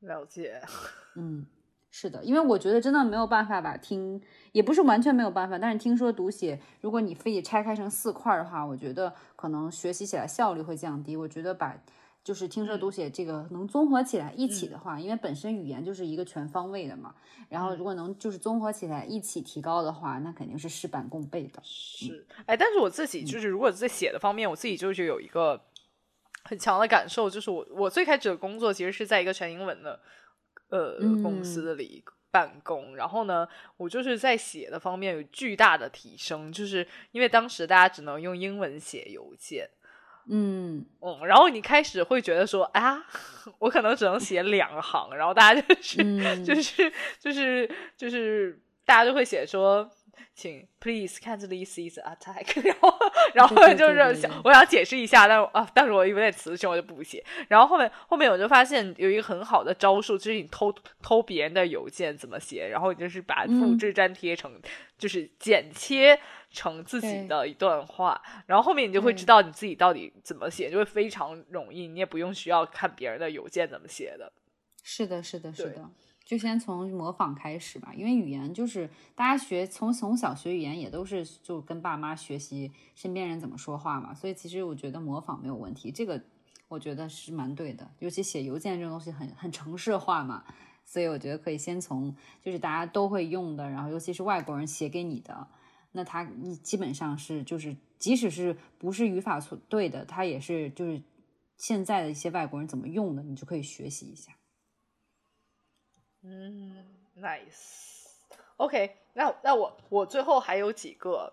[0.00, 0.60] 了解，
[1.16, 1.46] 嗯。
[1.90, 4.20] 是的，因为我觉得真的没有办法把听，
[4.52, 11.16] 也不是完全没有办法，但是听说读写，如果你非得拆开成四块的话，我觉得可能学习起来效率会降低。
[11.16, 11.74] 我觉得把
[12.22, 17.14] 就是听说读写这个能综合起来一起的话，因为本身语言就是一个全方位的嘛，
[17.48, 21.58] 然后如果能就是综合起来一起提高的话，那肯定是事半功倍的。
[21.64, 25.58] 是，哎，但是我自己就是如果在写的方面，我自己就是有一个
[26.44, 29.98] 很强的感受，就是我我最开始的工作其实是在一个全英文的。
[30.68, 39.68] 呃，公司里办公，然后呢，我就是在写的方面有巨大的提升，就是因为当时大家只能用英文写邮件，
[40.28, 40.84] 嗯。
[41.00, 43.04] 嗯，然后你开始会觉得说，啊，
[43.60, 49.90] 我可能只能写两行，然后大家就 是就是就是就是大家就会写说。
[50.34, 52.94] 请 please kindly cease attack， 然后
[53.34, 57.24] 然后就是想我想解释一下，但啊，但是我有点词穷，我就不写。
[57.48, 64.52] 然后后面后面我就发现有一个很好的招数，就是你偷偷别人的邮件怎么写，然后你就是把复制粘贴成，
[64.96, 66.18] 就是剪切
[66.50, 74.32] 成自己的一段话，然后后面你就会知道你自己到底怎么写，就会非常容易，你也不用需要看别人的邮件怎么写的。
[74.82, 75.90] 是的，是的，是的。
[76.28, 86.22] 就先从模仿开始吧，因为语言就是大家学从从小学语言也都是就跟爸妈学习身边人怎么说话嘛，所以其实我觉得模仿没有问题，这个
[86.68, 87.90] 我觉得是蛮对的。
[88.00, 90.44] 尤其写邮件这种东西很很城市化嘛，
[90.84, 95.48] 所以我觉得可以先从就是大家都会用的，然后尤其是外国人写给你的，
[95.92, 101.02] 那他你基本上是就是即使是不是语法错对的，他也是就是
[101.56, 104.32] 现在的一些外国人怎么用的，你就可以学习一下。
[106.22, 106.84] 嗯
[107.18, 111.32] ，nice，OK，那那我我最后还有几个，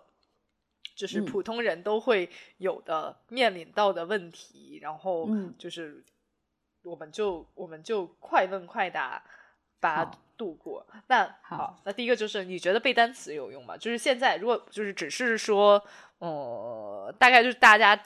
[0.94, 5.28] 就是普通人都会有的面临到的问题，然后
[5.58, 6.04] 就是
[6.84, 9.22] 我们就我们就快问快答
[9.80, 10.86] 把它度过。
[11.08, 13.76] 那好，那第一个就是你觉得背单词有用吗？
[13.76, 15.84] 就是现在如果就是只是说，
[16.18, 18.00] 呃，大概就是大家，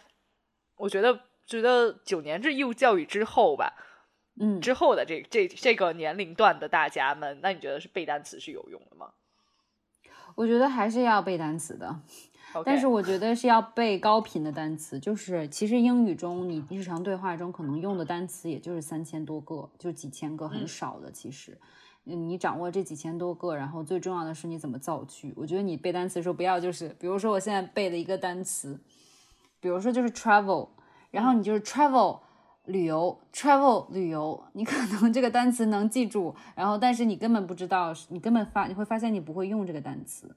[0.76, 3.76] 我觉得觉得九年制义务教育之后吧。
[4.42, 9.10] 嗯，之后的这这这个年龄段的大家们，那你觉得是背单词是有用的吗？
[10.34, 12.00] 我觉得还是要背单词的，
[12.64, 14.98] 但是我觉得是要背高频的单词。
[14.98, 21.12] 就是其实英语中你日常对话中可能用的单词也就是三千多个，就几千个，很少的。
[21.12, 21.58] 其实，
[22.06, 25.34] 嗯你掌握这几千多个，然后最重要的是你怎么造句。
[25.36, 28.80] 我觉得你背单词的时候不要就是，比如说我现在背了一个单词，
[29.60, 30.70] 比如说就是 travel，
[31.10, 32.20] 然后你就是 travel。
[32.66, 40.36] 旅游，travel 旅游，你可能这个单词能记住，然后但是你根本不知道，你根本发你会发现你不会用这个单词，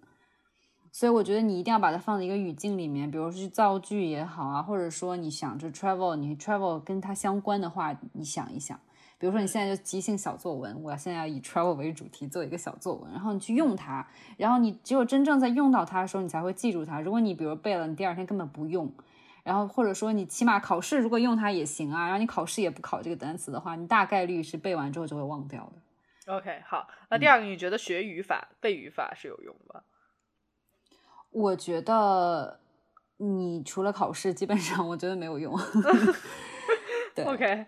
[0.91, 8.79] 所以我觉得你一定要把它放在一个语境里面，比如说去造句也好啊，或者说你想着 travel，你 travel 跟它相关的话，你想一想，
[9.19, 14.07] 比如说你现在就即兴小作文，我现在要以 travel 为主题做一个小作文，然后你去用它，
[14.37, 16.99] 然后你只有真正在用到它的时候，你才会记住它。
[17.01, 18.91] 如果你比如背了，你第二天根本不用。
[19.43, 26.33] 然后或者说你起码考试如果用它也行啊，然后你考试也不考这个单词的话，你大概率是背完之后就会忘掉的。
[26.33, 29.81] OK，好，那第二个你觉得学语法背语法是有用吗？
[31.31, 32.59] 我觉得
[33.17, 35.53] 你除了考试，基本上我觉得没有用。
[37.13, 37.65] 对，OK。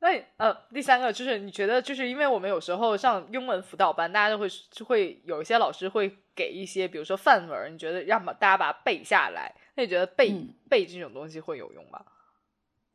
[0.00, 9.54] 那呃，第三个就是你觉得，就是因为我们有时候上英文辅导班，大家都会就会有一些老师会给一些，比如说范文，你觉得让把大家把它背下来。
[9.74, 10.32] 那你觉得背
[10.68, 12.00] 背这种东西会有用吗？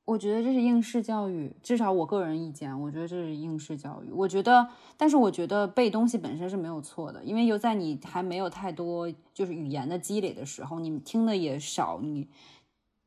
[0.06, 4.12] 我觉得这是应试教育，至少我个人意见，我觉得这是应试教育。
[4.12, 12.28] 我觉得，但是我觉得背东西本身是没有错的，因为有在你还没有太多就是语言的积累的时候，你听的也少，你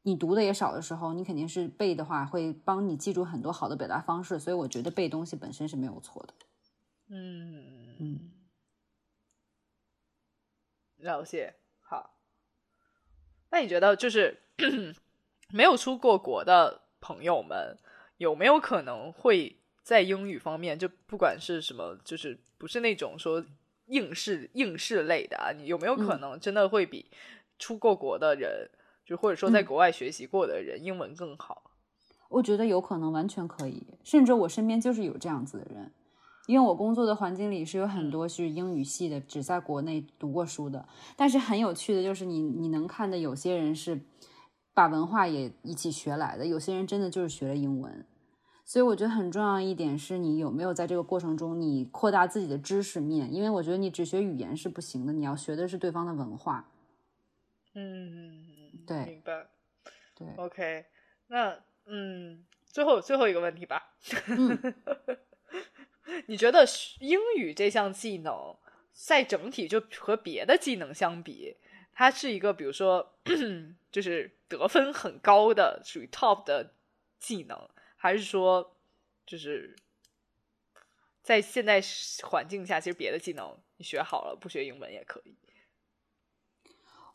[0.07, 6.35] 你读的也少的时候，你肯定是背的话会帮你记住很多好的表达方式，所以我觉得背东西本身是没有错的。
[7.09, 8.31] 嗯嗯，
[10.99, 11.55] 了解。
[13.51, 14.43] 那你觉得，就是
[15.51, 17.77] 没有出过国的朋友们，
[18.19, 23.45] 有没有可能会在英语方面，就不管是什么，就是不是那种说
[23.87, 25.51] 应试应试类的啊？
[25.51, 27.11] 你有没有可能真的会比
[27.59, 28.69] 出过国的人，
[29.07, 31.71] 就或者说在国外学习过的人，英文更好？
[32.29, 35.93] 我觉得有可能，完全可以，甚至我身边就是有这样子的人。
[36.49, 40.89] 因为我工作的环境里是有很多是英语系的，只在国内读过书的。
[41.17, 44.01] 但是很有趣的就是，你你能看的有些人是
[44.75, 48.05] 把文化也一起学来的，有些人真的就是学了英文。
[48.65, 56.69] 所以我觉得很重要一点是你有没有在这个过程中你扩大自己的知识面，因为我觉得你只学语言是不行的，你要学的是对方的文化。
[57.75, 58.46] 嗯，
[58.87, 59.49] 对，明白。
[60.15, 60.87] 对，OK，
[61.27, 63.97] 那嗯，最后最后一个问题吧。
[66.27, 66.65] 你觉得
[67.01, 68.57] 英语这项技能
[68.93, 71.57] 在整体就和别的技能相比，
[71.93, 73.19] 它是一个比如说
[73.91, 76.75] 就是得分很高的属于 top 的
[77.19, 78.77] 技能，还是说
[79.27, 79.75] 就是
[81.23, 81.83] 在现在
[82.23, 85.37] 环境下，其实别的技能你学好了不学英文也可以？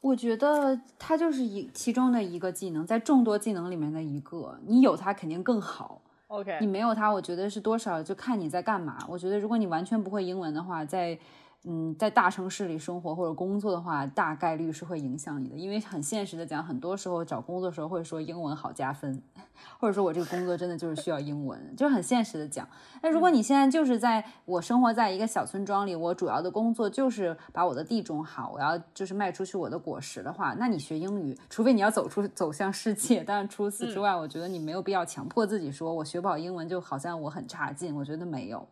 [0.02, 6.02] 我觉得它就是一其中的一个技能，在众多技能里面的一个，你有它肯定更好。
[6.28, 8.98] OK，你没有它，我觉得是多少就看你在干嘛。
[9.08, 11.18] 我觉得如果你完全不会英文的话，在。
[11.64, 19.22] 嗯，在大城市里生活或者工作的话，大概率是会影响你的，因为很现实的讲，很多时候找工作的时候会说英文好加分，
[19.80, 22.68] 或者说我这个工作真的就是需要英文，就很现实的讲。
[23.04, 38.68] 那如果你现在就是在我生活在一个小村庄里，我主要的工作就是把我的地种好，我要就是卖出去我的果实的话，那你学英语，除非你要走出走向世界，但是除此之外，我觉得你没有必要强迫自己说我学不好英文就好像我很差劲，我觉得没有，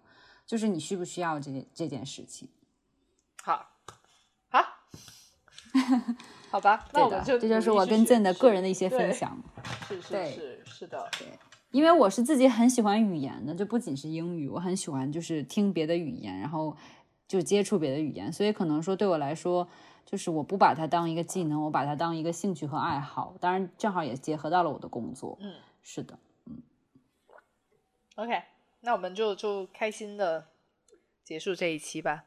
[0.48, 2.50] 就是你需不需要这件这件事情。
[3.50, 3.68] 好，
[4.50, 4.64] 好，
[6.52, 9.42] 好吧， 那我们就这就是我跟 Zen 的个人的一些分享。
[9.88, 11.10] 是是是是的。
[11.18, 11.28] 对
[11.72, 16.78] 因为我是自己很喜欢语言的，就不仅是英语，我很喜欢就是听别的语言，然后
[17.28, 19.68] 就接触别的语言，所以可能说对我来说，
[20.06, 23.34] 就是我不把它当一个技能，我把它当一个兴趣和爱好。
[23.40, 25.40] 当然，正好也结合到了我的工作。
[25.42, 26.20] 嗯，是的。
[26.46, 26.62] 嗯
[28.16, 28.44] OK，
[28.82, 30.50] 那我们就就开心的
[31.24, 32.26] 结束这一期吧。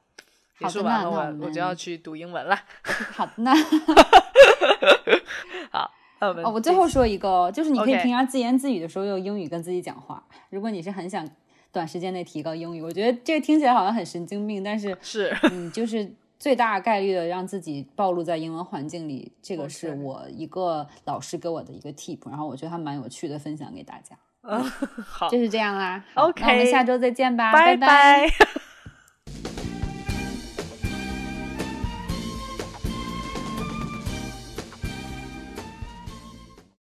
[0.63, 2.57] 结好的束完了，我我我就要去读英文了。
[3.13, 3.55] 好的，那
[5.71, 5.91] 好，
[6.21, 10.23] 那我们哦，我最后说一个，就是你可以平常自言自语的时候用英语跟自己讲话。
[10.51, 11.29] 如果你是很想
[11.73, 24.17] 短时间内提高英语，我觉得这个听起来好像很神经病，但是是嗯就是最大概率的让自己暴露在英文环境里，这个是我一个老师给我的一个 tip，然后我觉得还蛮有趣的，分享给大家。
[24.43, 24.61] 嗯，
[25.07, 26.05] 好，就是这样啦。
[26.15, 27.87] OK 那我们下周再见吧，拜拜。
[27.87, 28.29] 拜